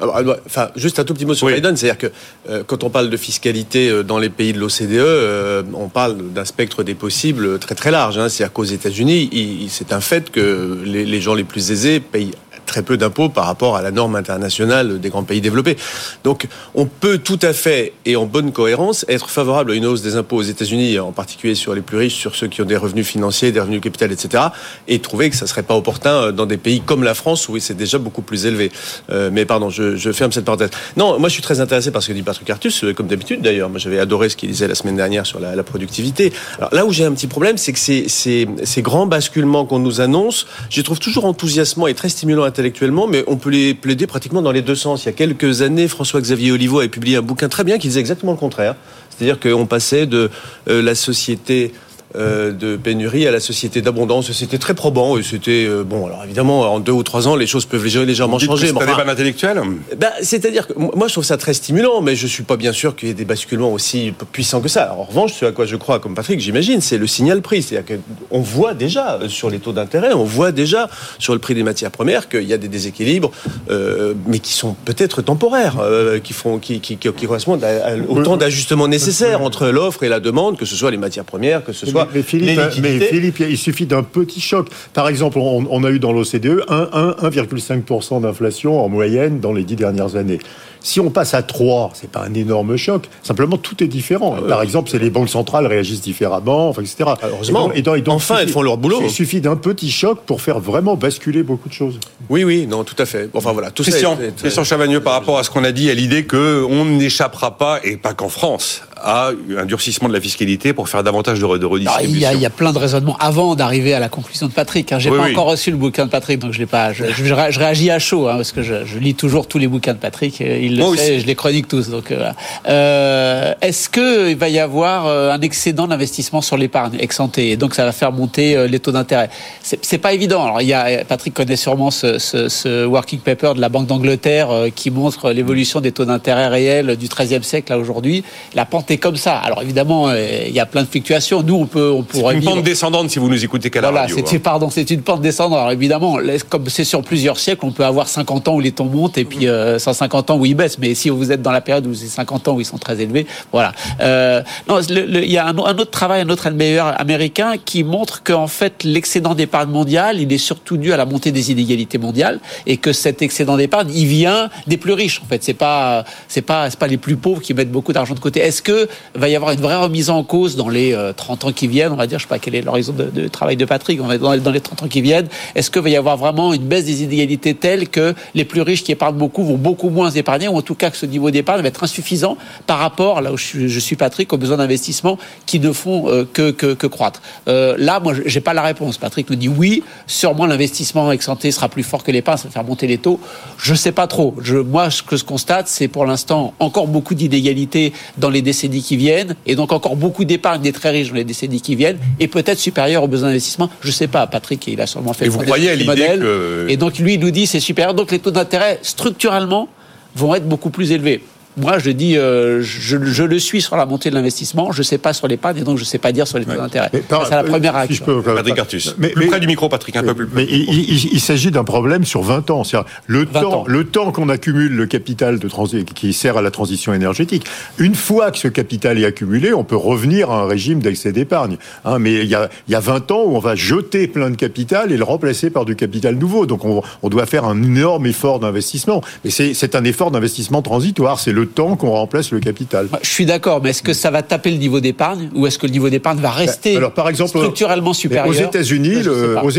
Enfin, 0.00 0.68
juste 0.76 1.00
un 1.00 1.04
tout 1.04 1.12
petit 1.12 1.26
mot 1.26 1.34
sur 1.34 1.48
Oui. 1.48 1.54
Biden, 1.54 1.76
c'est-à-dire 1.76 1.98
que 1.98 2.06
euh, 2.48 2.62
quand 2.64 2.84
on 2.84 2.88
parle 2.90 3.10
de 3.10 3.16
fiscalité 3.16 3.88
euh, 3.90 4.04
dans 4.04 4.18
les 4.20 4.28
pays 4.28 4.52
de 4.52 4.60
l'OCDE, 4.60 4.92
euh, 4.92 5.64
on 5.74 5.88
parle 5.88 6.16
d'un 6.32 6.44
spectre 6.44 6.84
des 6.84 6.94
possibles 6.94 7.58
très 7.58 7.74
très 7.74 7.90
large. 7.90 8.16
Hein. 8.16 8.28
C'est-à-dire 8.28 8.52
qu'aux 8.52 8.62
États-Unis, 8.62 9.66
c'est 9.68 9.92
un 9.92 10.00
fait 10.00 10.30
que 10.30 10.78
les, 10.84 11.04
les 11.04 11.20
gens 11.20 11.34
les 11.34 11.42
plus 11.42 11.72
aisés 11.72 11.98
payent 11.98 12.30
très 12.68 12.82
peu 12.82 12.96
d'impôts 12.96 13.28
par 13.28 13.46
rapport 13.46 13.76
à 13.76 13.82
la 13.82 13.90
norme 13.90 14.14
internationale 14.14 15.00
des 15.00 15.08
grands 15.08 15.24
pays 15.24 15.40
développés. 15.40 15.76
Donc, 16.22 16.46
on 16.74 16.86
peut 16.86 17.18
tout 17.18 17.38
à 17.42 17.52
fait 17.52 17.94
et 18.06 18.14
en 18.14 18.26
bonne 18.26 18.52
cohérence 18.52 19.04
être 19.08 19.30
favorable 19.30 19.72
à 19.72 19.74
une 19.74 19.86
hausse 19.86 20.02
des 20.02 20.14
impôts 20.16 20.36
aux 20.36 20.42
États-Unis, 20.42 20.98
en 20.98 21.12
particulier 21.12 21.54
sur 21.54 21.74
les 21.74 21.80
plus 21.80 21.96
riches, 21.96 22.14
sur 22.14 22.36
ceux 22.36 22.46
qui 22.46 22.62
ont 22.62 22.66
des 22.66 22.76
revenus 22.76 23.06
financiers, 23.06 23.50
des 23.50 23.60
revenus 23.60 23.80
capital, 23.80 24.12
etc., 24.12 24.44
et 24.86 25.00
trouver 25.00 25.30
que 25.30 25.36
ça 25.36 25.46
serait 25.46 25.62
pas 25.62 25.74
opportun 25.74 26.10
euh, 26.10 26.32
dans 26.32 26.46
des 26.46 26.56
pays 26.56 26.80
comme 26.80 27.02
la 27.02 27.14
France 27.14 27.48
où 27.48 27.58
c'est 27.58 27.76
déjà 27.76 27.98
beaucoup 27.98 28.22
plus 28.22 28.46
élevé. 28.46 28.70
Euh, 29.10 29.30
mais 29.32 29.44
pardon, 29.44 29.70
je, 29.70 30.12
ferme 30.12 30.32
cette 30.32 30.44
parenthèse. 30.44 30.70
Non, 30.96 31.18
moi 31.18 31.28
je 31.28 31.34
suis 31.34 31.42
très 31.42 31.60
intéressé 31.60 31.90
par 31.90 32.02
ce 32.02 32.08
que 32.08 32.12
dit 32.12 32.22
Patrick 32.22 32.48
Artus, 32.50 32.84
euh, 32.84 32.92
comme 32.92 33.06
d'habitude 33.06 33.42
d'ailleurs. 33.42 33.70
Moi 33.70 33.78
j'avais 33.78 33.98
adoré 33.98 34.28
ce 34.28 34.36
qu'il 34.36 34.50
disait 34.50 34.68
la 34.68 34.74
semaine 34.74 34.96
dernière 34.96 35.26
sur 35.26 35.40
la, 35.40 35.62
productivité. 35.62 36.32
Alors 36.58 36.72
là 36.72 36.86
où 36.86 36.92
j'ai 36.92 37.04
un 37.04 37.12
petit 37.12 37.26
problème, 37.26 37.58
c'est 37.58 37.72
que 37.72 37.78
ces, 37.78 38.06
ces, 38.08 38.82
grands 38.82 39.06
basculements 39.06 39.66
qu'on 39.66 39.80
nous 39.80 40.00
annonce, 40.00 40.46
je 40.70 40.80
trouve 40.82 40.98
toujours 40.98 41.24
enthousiasmants 41.24 41.88
et 41.88 41.94
très 41.94 42.08
stimulants 42.08 42.44
intellectuellement, 42.58 43.06
mais 43.06 43.22
on 43.28 43.36
peut 43.36 43.50
les 43.50 43.72
plaider 43.72 44.08
pratiquement 44.08 44.42
dans 44.42 44.50
les 44.50 44.62
deux 44.62 44.74
sens. 44.74 45.04
Il 45.04 45.06
y 45.06 45.08
a 45.10 45.12
quelques 45.12 45.62
années, 45.62 45.86
François-Xavier 45.86 46.50
Oliveau 46.50 46.80
avait 46.80 46.88
publié 46.88 47.16
un 47.16 47.22
bouquin 47.22 47.48
très 47.48 47.62
bien 47.62 47.78
qui 47.78 47.86
disait 47.86 48.00
exactement 48.00 48.32
le 48.32 48.38
contraire. 48.38 48.74
C'est-à-dire 49.10 49.38
qu'on 49.38 49.66
passait 49.66 50.06
de 50.06 50.28
euh, 50.68 50.82
la 50.82 50.96
société 50.96 51.72
euh, 52.16 52.52
de 52.52 52.76
pénurie 52.76 53.26
à 53.26 53.30
la 53.30 53.40
société 53.40 53.82
d'abondance. 53.82 54.32
C'était 54.32 54.58
très 54.58 54.74
probant 54.74 55.18
et 55.18 55.22
c'était 55.22 55.66
euh, 55.68 55.84
bon. 55.84 56.06
Alors 56.06 56.22
évidemment, 56.24 56.60
en 56.72 56.80
deux 56.80 56.92
ou 56.92 57.02
trois 57.02 57.28
ans, 57.28 57.36
les 57.36 57.46
choses 57.46 57.66
peuvent 57.66 57.84
légèrement 57.84 58.38
changer. 58.38 58.66
C'est 58.68 58.72
un 58.76 58.86
débat 58.86 59.12
intellectuel 59.12 59.60
ben, 59.96 60.10
c'est-à-dire 60.22 60.66
que 60.66 60.72
moi 60.74 61.08
je 61.08 61.12
trouve 61.12 61.24
ça 61.24 61.36
très 61.36 61.54
stimulant, 61.54 62.00
mais 62.00 62.16
je 62.16 62.26
suis 62.26 62.42
pas 62.44 62.56
bien 62.56 62.72
sûr 62.72 62.96
qu'il 62.96 63.08
y 63.08 63.10
ait 63.10 63.14
des 63.14 63.24
basculements 63.24 63.72
aussi 63.72 64.12
puissants 64.32 64.60
que 64.60 64.68
ça. 64.68 64.84
Alors, 64.84 65.00
en 65.00 65.04
revanche, 65.04 65.32
ce 65.34 65.44
à 65.44 65.52
quoi 65.52 65.66
je 65.66 65.76
crois, 65.76 65.98
comme 66.00 66.14
Patrick, 66.14 66.40
j'imagine, 66.40 66.80
c'est 66.80 66.98
le 66.98 67.06
signal 67.06 67.42
prix. 67.42 67.62
C'est-à-dire 67.62 67.98
qu'on 68.30 68.40
voit 68.40 68.74
déjà 68.74 69.18
euh, 69.22 69.28
sur 69.28 69.50
les 69.50 69.58
taux 69.58 69.72
d'intérêt, 69.72 70.12
on 70.14 70.24
voit 70.24 70.52
déjà 70.52 70.88
sur 71.18 71.32
le 71.34 71.38
prix 71.40 71.54
des 71.54 71.62
matières 71.62 71.90
premières 71.90 72.28
qu'il 72.28 72.44
y 72.44 72.52
a 72.52 72.58
des 72.58 72.68
déséquilibres, 72.68 73.30
euh, 73.70 74.14
mais 74.26 74.38
qui 74.38 74.52
sont 74.52 74.74
peut-être 74.84 75.20
temporaires, 75.22 75.76
qui 76.22 76.32
font, 76.32 76.58
qui, 76.58 76.80
qui, 76.80 76.96
qui- 76.96 77.12
qui 77.12 77.26
correspondent 77.26 77.64
à, 77.64 77.88
à 77.88 77.96
autant 78.08 78.36
d'ajustements 78.36 78.88
nécessaires 78.88 79.42
entre 79.42 79.66
l'offre 79.68 80.02
et 80.04 80.08
la 80.08 80.20
demande, 80.20 80.56
que 80.56 80.64
ce 80.64 80.74
soit 80.76 80.90
les 80.90 80.96
matières 80.96 81.24
premières, 81.24 81.64
que 81.64 81.72
ce 81.72 81.86
soit 81.86 81.97
mais, 82.06 82.10
mais 82.16 82.22
Philippe, 82.22 82.46
les 82.48 82.58
hein, 82.58 82.70
mais. 82.82 83.00
Philippe, 83.00 83.40
il 83.40 83.58
suffit 83.58 83.86
d'un 83.86 84.02
petit 84.02 84.40
choc. 84.40 84.68
Par 84.94 85.08
exemple, 85.08 85.38
on, 85.38 85.66
on 85.70 85.84
a 85.84 85.90
eu 85.90 85.98
dans 85.98 86.12
l'OCDE 86.12 86.64
1, 86.68 86.88
1, 86.92 87.28
1,5% 87.28 88.20
d'inflation 88.22 88.82
en 88.84 88.88
moyenne 88.88 89.40
dans 89.40 89.52
les 89.52 89.64
dix 89.64 89.76
dernières 89.76 90.16
années. 90.16 90.38
Si 90.80 91.00
on 91.00 91.10
passe 91.10 91.34
à 91.34 91.42
3, 91.42 91.90
c'est 91.94 92.08
pas 92.10 92.24
un 92.24 92.34
énorme 92.34 92.76
choc. 92.76 93.06
Simplement, 93.24 93.56
tout 93.56 93.82
est 93.82 93.88
différent. 93.88 94.36
Par 94.48 94.62
exemple, 94.62 94.88
c'est 94.90 95.00
les 95.00 95.10
banques 95.10 95.28
centrales 95.28 95.66
réagissent 95.66 96.00
différemment, 96.02 96.68
enfin, 96.68 96.82
etc. 96.82 97.10
Heureusement. 97.24 97.72
Et 97.72 97.82
donc- 97.82 97.98
et 97.98 98.00
donc, 98.00 98.14
Enfin, 98.16 98.38
elles 98.40 98.48
font 98.48 98.62
leur 98.62 98.76
boulot. 98.76 99.00
Il 99.02 99.10
suffit 99.10 99.40
d'un 99.40 99.56
petit 99.56 99.90
choc 99.90 100.20
pour 100.24 100.40
faire 100.40 100.60
vraiment 100.60 100.94
basculer 100.94 101.42
beaucoup 101.42 101.68
de 101.68 101.74
choses. 101.74 101.98
Oui, 102.30 102.44
oui, 102.44 102.66
non, 102.68 102.84
tout 102.84 102.94
à 102.98 103.06
fait. 103.06 103.28
Enfin 103.34 103.52
voilà, 103.52 103.70
tout 103.72 103.82
Christian, 103.82 104.16
ça. 104.16 104.22
est- 104.22 104.28
est- 104.28 104.36
Christian 104.36 104.62
Chavagneux, 104.64 105.00
par 105.00 105.14
rapport 105.14 105.38
à 105.38 105.42
ce 105.42 105.50
qu'on 105.50 105.64
a 105.64 105.72
dit, 105.72 105.90
à 105.90 105.94
l'idée 105.94 106.24
qu'on 106.24 106.84
n'échappera 106.84 107.58
pas, 107.58 107.80
et 107.82 107.96
pas 107.96 108.14
qu'en 108.14 108.28
France, 108.28 108.82
à 109.02 109.30
un 109.58 109.64
durcissement 109.66 110.08
de 110.08 110.12
la 110.12 110.20
fiscalité 110.20 110.72
pour 110.72 110.88
faire 110.88 111.02
davantage 111.02 111.38
de, 111.40 111.44
redistribution. 111.44 112.14
il, 112.14 112.20
y 112.20 112.26
a, 112.26 112.34
il 112.34 112.40
y 112.40 112.46
a 112.46 112.50
plein 112.50 112.72
de 112.72 112.78
raisonnements 112.78 113.16
avant 113.20 113.54
d'arriver 113.54 113.94
à 113.94 114.00
la 114.00 114.08
conclusion 114.08 114.46
de 114.48 114.52
Patrick. 114.52 114.92
Hein. 114.92 114.98
J'ai 114.98 115.10
Oui, 115.10 115.18
pas 115.18 115.24
oui. 115.24 115.32
encore 115.32 115.46
reçu 115.46 115.70
le 115.70 115.76
bouquin 115.76 116.06
de 116.06 116.10
Patrick, 116.10 116.38
donc 116.40 116.52
je 116.52 116.58
l'ai 116.58 116.66
pas. 116.66 116.92
Je, 116.92 117.04
je- 117.12 117.24
je 117.24 117.34
ré- 117.34 117.52
je 117.52 117.58
réagis 117.58 117.90
à 117.90 117.98
chaud 117.98 118.28
hein, 118.28 118.36
parce 118.36 118.52
que 118.52 118.62
je, 118.62 118.84
je 118.84 118.98
lis 118.98 119.14
toujours 119.14 119.46
tous 119.46 119.58
les 119.58 119.66
bouquins 119.68 119.92
de 119.94 119.98
Patrick. 119.98 120.40
Il 120.40 120.76
le 120.76 120.84
Moi 120.84 120.96
sait, 120.96 121.20
je 121.20 121.26
les 121.26 121.34
chronique 121.34 121.68
tous. 121.68 121.88
Donc, 121.90 122.10
euh. 122.10 122.30
Euh, 122.68 123.54
est-ce 123.60 123.88
que 123.88 124.30
il 124.30 124.36
va 124.36 124.48
y 124.48 124.58
avoir 124.58 125.06
euh, 125.06 125.30
un 125.32 125.40
excédent 125.40 125.86
d'investissement 125.88 126.40
sur 126.40 126.56
l'épargne 126.56 126.96
ex 126.98 127.18
ante? 127.20 127.38
Et 127.38 127.56
donc 127.56 127.74
ça 127.74 127.84
va 127.84 127.92
faire 127.92 128.12
monter 128.12 128.68
les 128.68 128.78
taux 128.80 128.92
d'intérêt 128.92 129.30
C'est 129.62 129.98
pas 129.98 130.12
évident. 130.12 130.44
Alors, 130.44 130.60
il 130.62 130.68
y 130.68 130.74
a 130.74 131.04
Patrick 131.04 131.34
connaît 131.34 131.56
sûrement 131.56 131.90
ce, 131.90 132.18
ce, 132.18 132.48
ce 132.48 132.84
working 132.84 133.20
paper 133.20 133.52
de 133.54 133.60
la 133.60 133.68
Banque 133.68 133.86
d'Angleterre 133.86 134.48
qui 134.74 134.90
montre 134.90 135.30
l'évolution 135.30 135.80
des 135.80 135.92
taux 135.92 136.04
d'intérêt 136.04 136.48
réels 136.48 136.96
du 136.96 137.08
XIIIe 137.08 137.42
siècle 137.44 137.72
à 137.72 137.78
aujourd'hui. 137.78 138.22
La 138.54 138.64
pente 138.64 138.87
est 138.90 138.98
comme 138.98 139.16
ça. 139.16 139.36
Alors 139.38 139.62
évidemment, 139.62 140.08
euh, 140.08 140.44
il 140.46 140.52
y 140.54 140.60
a 140.60 140.66
plein 140.66 140.82
de 140.82 140.88
fluctuations. 140.88 141.42
Nous, 141.42 141.54
on 141.54 141.66
peut, 141.66 141.90
on 141.90 142.02
pourrait 142.02 142.34
une 142.34 142.40
vivre- 142.40 142.54
pente 142.54 142.64
descendante 142.64 143.10
si 143.10 143.18
vous 143.18 143.28
nous 143.28 143.44
écoutez 143.44 143.70
qu'à 143.70 143.80
la 143.80 143.88
voilà, 143.90 144.06
radio. 144.06 144.16
c'est 144.26 144.36
hein. 144.36 144.40
pardon, 144.42 144.70
c'est 144.70 144.90
une 144.90 145.02
pente 145.02 145.20
descendante. 145.20 145.58
Alors 145.58 145.72
évidemment, 145.72 146.18
comme 146.48 146.68
c'est 146.68 146.84
sur 146.84 147.02
plusieurs 147.02 147.38
siècles, 147.38 147.64
on 147.64 147.72
peut 147.72 147.84
avoir 147.84 148.08
50 148.08 148.48
ans 148.48 148.54
où 148.54 148.60
les 148.60 148.72
taux 148.72 148.84
montent 148.84 149.18
et 149.18 149.24
puis 149.24 149.46
euh, 149.48 149.78
150 149.78 150.30
ans 150.30 150.36
où 150.38 150.46
ils 150.46 150.54
baissent. 150.54 150.78
Mais 150.78 150.94
si 150.94 151.08
vous 151.10 151.32
êtes 151.32 151.42
dans 151.42 151.52
la 151.52 151.60
période 151.60 151.86
où 151.86 151.94
c'est 151.94 152.06
50 152.06 152.48
ans 152.48 152.54
où 152.54 152.60
ils 152.60 152.64
sont 152.66 152.78
très 152.78 153.00
élevés, 153.00 153.26
voilà. 153.52 153.72
Euh, 154.00 154.42
non, 154.68 154.80
il 154.80 155.30
y 155.30 155.38
a 155.38 155.46
un, 155.46 155.56
un 155.56 155.78
autre 155.78 155.90
travail, 155.90 156.20
un 156.22 156.28
autre 156.28 156.48
meilleur 156.50 157.00
américain 157.00 157.54
qui 157.64 157.84
montre 157.84 158.22
qu'en 158.22 158.46
fait 158.46 158.84
l'excédent 158.84 159.34
d'épargne 159.34 159.70
mondiale, 159.70 160.20
il 160.20 160.32
est 160.32 160.38
surtout 160.38 160.76
dû 160.76 160.92
à 160.92 160.96
la 160.96 161.04
montée 161.06 161.32
des 161.32 161.50
inégalités 161.50 161.98
mondiales 161.98 162.40
et 162.66 162.76
que 162.76 162.92
cet 162.92 163.22
excédent 163.22 163.56
d'épargne, 163.56 163.90
il 163.94 164.06
vient 164.06 164.50
des 164.66 164.76
plus 164.76 164.92
riches. 164.92 165.20
En 165.24 165.26
fait, 165.28 165.42
c'est 165.42 165.54
pas 165.54 166.04
c'est 166.28 166.42
pas 166.42 166.70
c'est 166.70 166.78
pas 166.78 166.86
les 166.86 166.96
plus 166.98 167.16
pauvres 167.16 167.40
qui 167.40 167.54
mettent 167.54 167.70
beaucoup 167.72 167.92
d'argent 167.92 168.14
de 168.14 168.20
côté. 168.20 168.40
Est-ce 168.40 168.62
que 168.62 168.77
va 169.14 169.28
y 169.28 169.36
avoir 169.36 169.52
une 169.52 169.60
vraie 169.60 169.76
remise 169.76 170.10
en 170.10 170.22
cause 170.24 170.56
dans 170.56 170.68
les 170.68 170.92
euh, 170.92 171.12
30 171.12 171.44
ans 171.46 171.52
qui 171.52 171.66
viennent 171.68 171.92
On 171.92 171.96
va 171.96 172.06
dire, 172.06 172.18
je 172.18 172.24
sais 172.24 172.28
pas 172.28 172.38
quel 172.38 172.54
est 172.54 172.62
l'horizon 172.62 172.92
de, 172.92 173.28
travail 173.28 173.56
de 173.56 173.64
Patrick. 173.64 173.98
Dans, 173.98 174.32
les- 174.32 174.40
dans 174.40 174.50
les 174.50 174.60
30 174.60 174.82
ans 174.84 174.88
qui 174.88 175.00
viennent. 175.00 175.28
Est-ce 175.54 175.70
que 175.70 175.78
va 175.80 175.88
y 175.88 175.96
avoir 175.96 176.16
vraiment 176.16 176.52
une 176.52 176.62
baisse 176.62 176.84
des 176.84 177.02
inégalités 177.02 177.54
telle 177.54 177.88
que 177.88 178.14
les 178.34 178.44
plus 178.44 178.62
riches 178.62 178.84
qui 178.84 178.92
épargnent 178.92 179.16
beaucoup 179.16 179.44
vont 179.44 179.56
beaucoup 179.56 179.90
moins 179.90 180.10
épargner 180.10 180.48
ou 180.48 180.56
en 180.56 180.62
tout 180.62 180.74
cas 180.74 180.90
que 180.90 180.96
ce 180.96 181.06
niveau 181.06 181.30
d'épargne 181.30 181.62
va 181.62 181.68
être 181.68 181.82
insuffisant 181.84 182.36
par 182.66 182.78
rapport 182.78 183.20
là 183.20 183.32
où 183.32 183.36
je, 183.36 183.78
suis- 183.78 183.96
Patrick 183.96 184.32
aux 184.32 184.36
besoins 184.36 184.56
d'investissement 184.58 185.18
qui 185.46 185.58
ne 185.60 185.72
font 185.72 186.08
euh, 186.08 186.24
que, 186.32 186.50
que, 186.50 186.74
que 186.74 186.86
croître? 186.86 187.20
Euh, 187.48 187.74
là, 187.78 188.00
moi, 188.00 188.12
j'ai 188.26 188.40
pas 188.40 188.54
la 188.54 188.62
réponse. 188.62 188.98
Patrick 188.98 189.28
nous 189.30 189.36
dit 189.36 189.48
oui, 189.48 189.82
sûrement 190.06 190.46
l'investissement 190.46 191.10
ex 191.10 191.24
santé 191.24 191.50
sera 191.50 191.68
plus 191.68 191.82
fort 191.82 192.04
que 192.04 192.10
l'épargne, 192.12 192.38
ça 192.38 192.44
va 192.44 192.50
faire 192.50 192.64
monter 192.64 192.86
les 192.86 192.98
taux. 192.98 193.18
Je 193.58 193.74
sais 193.74 193.92
pas 193.92 194.06
trop. 194.06 194.34
Moi, 194.66 194.90
ce 194.90 195.02
que 195.02 195.16
je 195.16 195.24
constate, 195.24 195.68
c'est 195.68 195.88
pour 195.88 196.04
l'instant 196.04 196.54
encore 196.60 196.86
beaucoup 196.86 197.14
d'inégalités 197.14 197.92
dans 198.18 198.30
les 198.30 198.42
décennies 198.42 198.67
qui 198.68 198.96
viennent, 198.96 199.34
et 199.46 199.54
donc 199.56 199.72
encore 199.72 199.96
beaucoup 199.96 200.24
d'épargne 200.24 200.60
des 200.62 200.72
très 200.72 200.90
riches 200.90 201.08
dans 201.08 201.14
les 201.16 201.24
décennies 201.24 201.60
qui 201.60 201.74
viennent, 201.76 201.98
et 202.20 202.28
peut-être 202.28 202.58
supérieur 202.58 203.02
aux 203.02 203.08
besoins 203.08 203.28
d'investissement. 203.28 203.70
Je 203.80 203.90
sais 203.90 204.06
pas. 204.06 204.26
Patrick, 204.26 204.66
il 204.66 204.80
a 204.80 204.86
sûrement 204.86 205.12
fait. 205.12 205.24
Et 205.24 205.28
le 205.28 205.32
vous 205.32 205.38
croyez 205.40 205.70
à 205.70 205.74
que- 205.74 206.66
Et 206.68 206.76
donc 206.76 206.98
lui, 206.98 207.14
il 207.14 207.20
nous 207.20 207.30
dit 207.30 207.46
c'est 207.46 207.60
supérieur. 207.60 207.94
Donc 207.94 208.10
les 208.12 208.18
taux 208.18 208.30
d'intérêt 208.30 208.78
structurellement 208.82 209.68
vont 210.14 210.34
être 210.34 210.48
beaucoup 210.48 210.70
plus 210.70 210.92
élevés. 210.92 211.22
Moi, 211.58 211.78
je 211.78 211.90
dis, 211.90 212.16
euh, 212.16 212.62
je, 212.62 213.02
je 213.04 213.22
le 213.24 213.38
suis 213.38 213.60
sur 213.62 213.76
la 213.76 213.86
montée 213.86 214.10
de 214.10 214.14
l'investissement, 214.14 214.72
je 214.72 214.78
ne 214.78 214.84
sais 214.84 214.98
pas 214.98 215.12
sur 215.12 215.28
l'épargne, 215.28 215.58
et 215.58 215.62
donc 215.62 215.76
je 215.76 215.82
ne 215.82 215.86
sais 215.86 215.98
pas 215.98 216.12
dire 216.12 216.26
sur 216.26 216.38
les 216.38 216.44
taux 216.44 216.52
d'intérêt. 216.56 216.90
C'est 216.92 217.30
la 217.30 217.44
première 217.44 217.74
si 217.90 218.00
peux- 218.00 218.22
Patrick 218.22 218.58
Artus. 218.58 218.94
Mais- 218.98 219.08
plus 219.08 219.24
mais- 219.24 219.30
près 219.30 219.40
du 219.40 219.46
micro, 219.46 219.68
Patrick, 219.68 219.96
un 219.96 220.02
peu 220.02 220.14
plus. 220.14 220.28
Mais 220.32 220.44
il, 220.44 220.62
il- 220.68 221.12
il 221.12 221.20
s'agit 221.20 221.50
d'un 221.50 221.64
problème 221.64 222.04
sur 222.04 222.22
20 222.22 222.50
ans. 222.50 222.64
C'est-à-dire 222.64 222.88
le 223.06 223.24
20 223.24 223.40
temps, 223.40 223.52
ans. 223.60 223.64
le 223.66 223.84
temps 223.84 224.12
qu'on 224.12 224.28
accumule 224.28 224.74
le 224.74 224.86
capital 224.86 225.38
de 225.38 225.48
qui 225.94 226.12
sert 226.12 226.36
à 226.36 226.42
la 226.42 226.50
transition 226.50 226.94
énergétique. 226.94 227.44
Une 227.78 227.94
fois 227.94 228.30
que 228.30 228.38
ce 228.38 228.48
capital 228.48 228.98
est 228.98 229.04
accumulé, 229.04 229.52
on 229.52 229.64
peut 229.64 229.76
revenir 229.76 230.30
à 230.30 230.42
un 230.42 230.46
régime 230.46 230.80
d'excès 230.80 231.12
d'épargne. 231.12 231.56
Hein, 231.84 231.98
mais 231.98 232.14
il 232.22 232.28
y, 232.28 232.34
a, 232.34 232.48
il 232.68 232.72
y 232.72 232.74
a 232.74 232.80
20 232.80 233.10
ans 233.10 233.22
où 233.26 233.34
on 233.36 233.40
va 233.40 233.54
jeter 233.56 234.06
plein 234.06 234.30
de 234.30 234.36
capital 234.36 234.92
et 234.92 234.96
le 234.96 235.04
remplacer 235.04 235.50
par 235.50 235.64
du 235.64 235.74
capital 235.74 236.14
nouveau. 236.14 236.46
Donc 236.46 236.64
on, 236.64 236.82
on 237.02 237.08
doit 237.08 237.26
faire 237.26 237.44
un 237.44 237.60
énorme 237.62 238.06
effort 238.06 238.38
d'investissement. 238.38 239.02
Mais 239.24 239.30
c'est 239.30 239.52
c'est 239.54 239.74
un 239.74 239.84
effort 239.84 240.10
d'investissement 240.10 240.62
transitoire. 240.62 241.18
C'est 241.18 241.32
le 241.32 241.46
temps 241.48 241.76
qu'on 241.76 241.90
remplace 241.90 242.30
le 242.30 242.40
capital. 242.40 242.88
Moi, 242.90 243.00
Je 243.02 243.08
suis 243.08 243.26
d'accord, 243.26 243.60
mais 243.62 243.70
est-ce 243.70 243.82
que 243.82 243.92
ça 243.92 244.10
va 244.10 244.22
taper 244.22 244.50
le 244.50 244.56
niveau 244.58 244.80
d'épargne 244.80 245.30
ou 245.34 245.46
est-ce 245.46 245.58
que 245.58 245.66
le 245.66 245.72
niveau 245.72 245.90
d'épargne 245.90 246.18
va 246.18 246.30
rester 246.30 246.76
Alors, 246.76 246.92
par 246.92 247.08
exemple, 247.08 247.30
structurellement 247.30 247.92
supérieur 247.92 248.28
Aux 248.28 248.32
États-Unis, 248.32 248.96
aux 249.42 249.50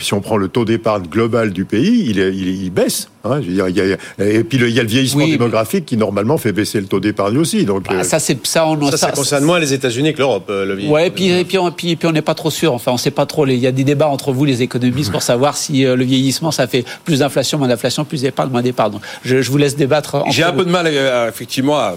si 0.00 0.14
on 0.14 0.20
prend 0.20 0.36
le 0.36 0.48
taux 0.48 0.64
d'épargne 0.64 1.06
global 1.06 1.52
du 1.52 1.64
pays, 1.64 2.06
il, 2.08 2.18
est- 2.18 2.34
il, 2.34 2.48
il 2.64 2.70
baisse. 2.70 3.08
Hein. 3.24 3.40
Je 3.42 3.48
veux 3.48 3.54
dire, 3.54 3.68
il 3.68 3.76
y 3.76 3.80
a- 3.80 4.24
et 4.24 4.44
puis 4.44 4.58
le- 4.58 4.68
il 4.68 4.74
y 4.74 4.80
a 4.80 4.82
le 4.82 4.88
vieillissement 4.88 5.24
Oui, 5.24 5.32
mais- 5.32 5.36
démographique 5.38 5.84
qui 5.86 5.96
normalement 5.96 6.38
fait 6.38 6.52
baisser 6.52 6.80
le 6.80 6.86
taux 6.86 7.00
d'épargne 7.00 7.36
aussi. 7.38 7.64
Donc, 7.64 7.86
Ah, 7.88 7.94
euh, 7.94 8.02
ça, 8.02 8.18
c'est 8.18 8.46
ça, 8.46 8.66
on 8.66 8.90
Ça, 8.90 8.96
ça 8.96 9.10
concerne 9.12 9.44
moins 9.44 9.58
les 9.58 9.72
États-Unis 9.72 10.12
que 10.12 10.18
l'Europe, 10.18 10.46
euh, 10.50 10.64
le 10.76 10.88
Ouais, 10.88 11.08
et 11.08 11.10
puis, 11.10 11.28
et 11.30 11.44
puis, 11.44 11.58
on, 11.58 11.70
puis, 11.70 11.96
puis 11.96 12.08
on 12.08 12.12
n'est 12.12 12.22
pas 12.22 12.34
trop 12.34 12.50
sûr. 12.50 12.72
Enfin, 12.74 12.92
on 12.92 12.96
sait 12.96 13.10
pas 13.10 13.26
trop. 13.26 13.46
Il 13.46 13.54
y 13.58 13.66
a 13.66 13.72
des 13.72 13.84
débats 13.84 14.08
entre 14.08 14.32
vous, 14.32 14.44
les 14.44 14.62
économistes, 14.62 15.10
pour 15.12 15.22
savoir 15.22 15.56
si 15.56 15.84
euh, 15.84 15.96
le 15.96 16.04
vieillissement, 16.04 16.50
ça 16.50 16.66
fait 16.66 16.84
plus 17.04 17.20
d'inflation, 17.20 17.58
moins 17.58 17.68
d'inflation, 17.68 18.04
plus 18.04 18.22
d'épargne, 18.22 18.50
moins 18.50 18.62
d'épargne. 18.62 18.92
Donc, 18.92 19.02
je, 19.24 19.40
je 19.42 19.50
vous 19.50 19.58
laisse 19.58 19.76
débattre. 19.76 20.22
J'ai 20.30 20.42
un 20.42 20.52
peu 20.52 20.64
de 20.64 20.70
mal, 20.70 20.86
euh, 20.88 21.28
effectivement, 21.28 21.78
à 21.78 21.96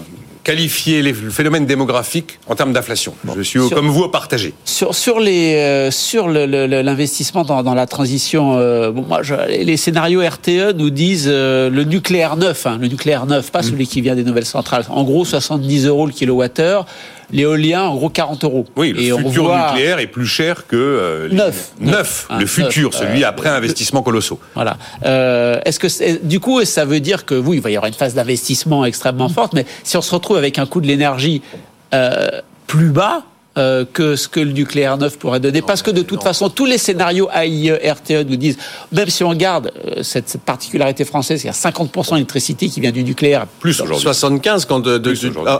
qualifier 0.52 1.02
les- 1.02 1.12
le 1.12 1.28
phénomène 1.30 1.66
démographique 1.66 2.38
en 2.48 2.54
termes 2.54 2.72
d'inflation. 2.72 3.12
Je 3.36 3.42
suis, 3.42 3.60
Sur- 3.60 3.70
comme 3.76 3.88
vous, 3.88 4.04
à 4.04 4.10
partager. 4.10 4.54
Sur, 4.64 4.94
sur 4.94 5.20
les 5.20 5.56
euh, 5.56 5.90
sur 5.90 6.26
l'investissement 6.28 7.44
dans, 7.44 7.62
dans 7.62 7.74
la 7.74 7.86
transition, 7.86 8.56
euh, 8.56 8.90
bon, 8.90 9.04
moi, 9.06 9.20
je- 9.22 9.34
les 9.62 9.76
scénarios 9.76 10.22
RTE 10.22 10.72
nous 10.74 10.88
disent 10.88 11.28
euh, 11.30 11.68
le 11.68 11.84
nucléaire 11.84 12.36
neuf, 12.38 12.66
hein, 12.66 12.78
le 12.80 12.88
nucléaire 12.88 13.26
neuf, 13.26 13.50
pas 13.52 13.62
celui 13.62 13.86
qui 13.86 14.00
vient 14.00 14.14
des 14.14 14.24
nouvelles 14.24 14.46
centrales. 14.46 14.86
En 14.88 15.04
gros, 15.04 15.26
70 15.26 15.84
euros 15.86 16.06
le 16.06 16.12
kilowattheure. 16.12 16.86
L'éolien, 17.30 17.82
en 17.84 17.94
gros, 17.96 18.08
40 18.08 18.44
euros. 18.44 18.66
Oui, 18.76 18.92
le 18.92 19.00
Et 19.00 19.10
futur 19.16 19.44
voit- 19.44 19.70
nucléaire 19.72 19.98
est 19.98 20.06
plus 20.06 20.26
cher 20.26 20.66
que 20.66 20.76
euh, 20.76 21.28
les- 21.28 21.36
Neuf. 21.36 21.72
Neuf, 21.80 21.90
Neuf. 21.90 22.26
le 22.30 22.44
Ah, 22.44 22.46
futur, 22.46 22.94
celui 22.94 23.24
Euh, 23.24 23.28
après 23.28 23.48
investissements 23.48 24.02
colossaux. 24.02 24.38
Voilà. 24.54 24.76
Euh, 25.04 25.60
Est-ce 25.64 25.78
que 25.78 25.88
c'est- 25.88 26.26
du 26.26 26.40
coup 26.40 26.64
ça 26.64 26.84
veut 26.84 27.00
dire 27.00 27.24
que 27.26 27.34
oui, 27.34 27.56
il 27.56 27.62
va 27.62 27.70
y 27.70 27.76
avoir 27.76 27.88
une 27.88 27.94
phase 27.94 28.14
d'investissement 28.14 28.84
extrêmement 28.84 29.28
forte, 29.28 29.52
mais 29.52 29.66
si 29.84 29.96
on 29.96 30.02
se 30.02 30.14
retrouve 30.14 30.36
avec 30.36 30.58
un 30.58 30.66
coût 30.66 30.80
de 30.80 30.86
l'énergie 30.86 31.42
euh, 31.94 32.28
plus 32.66 32.90
bas. 32.90 33.22
Euh, 33.58 33.84
que 33.92 34.16
ce 34.16 34.28
que 34.28 34.40
le 34.40 34.52
nucléaire 34.52 34.96
neuf 34.96 35.18
pourrait 35.18 35.40
donner, 35.40 35.60
parce 35.62 35.82
que 35.82 35.90
de 35.90 36.02
toute 36.02 36.22
façon, 36.22 36.48
tous 36.48 36.64
les 36.64 36.78
scénarios 36.78 37.28
AIE, 37.34 37.70
RTE 37.72 38.24
nous 38.28 38.36
disent, 38.36 38.56
même 38.92 39.08
si 39.08 39.24
on 39.24 39.34
garde 39.34 39.72
euh, 39.86 40.02
cette, 40.02 40.28
cette 40.28 40.42
particularité 40.42 41.04
française, 41.04 41.42
il 41.42 41.46
y 41.46 41.50
a 41.50 41.52
50% 41.52 42.12
d'électricité 42.14 42.68
qui 42.68 42.80
vient 42.80 42.92
du 42.92 43.04
nucléaire. 43.04 43.46
Plus 43.60 43.80
aujourd'hui. 43.80 44.02
75, 44.02 44.64
quand 44.64 44.80
de- 44.80 44.98
de- 44.98 45.14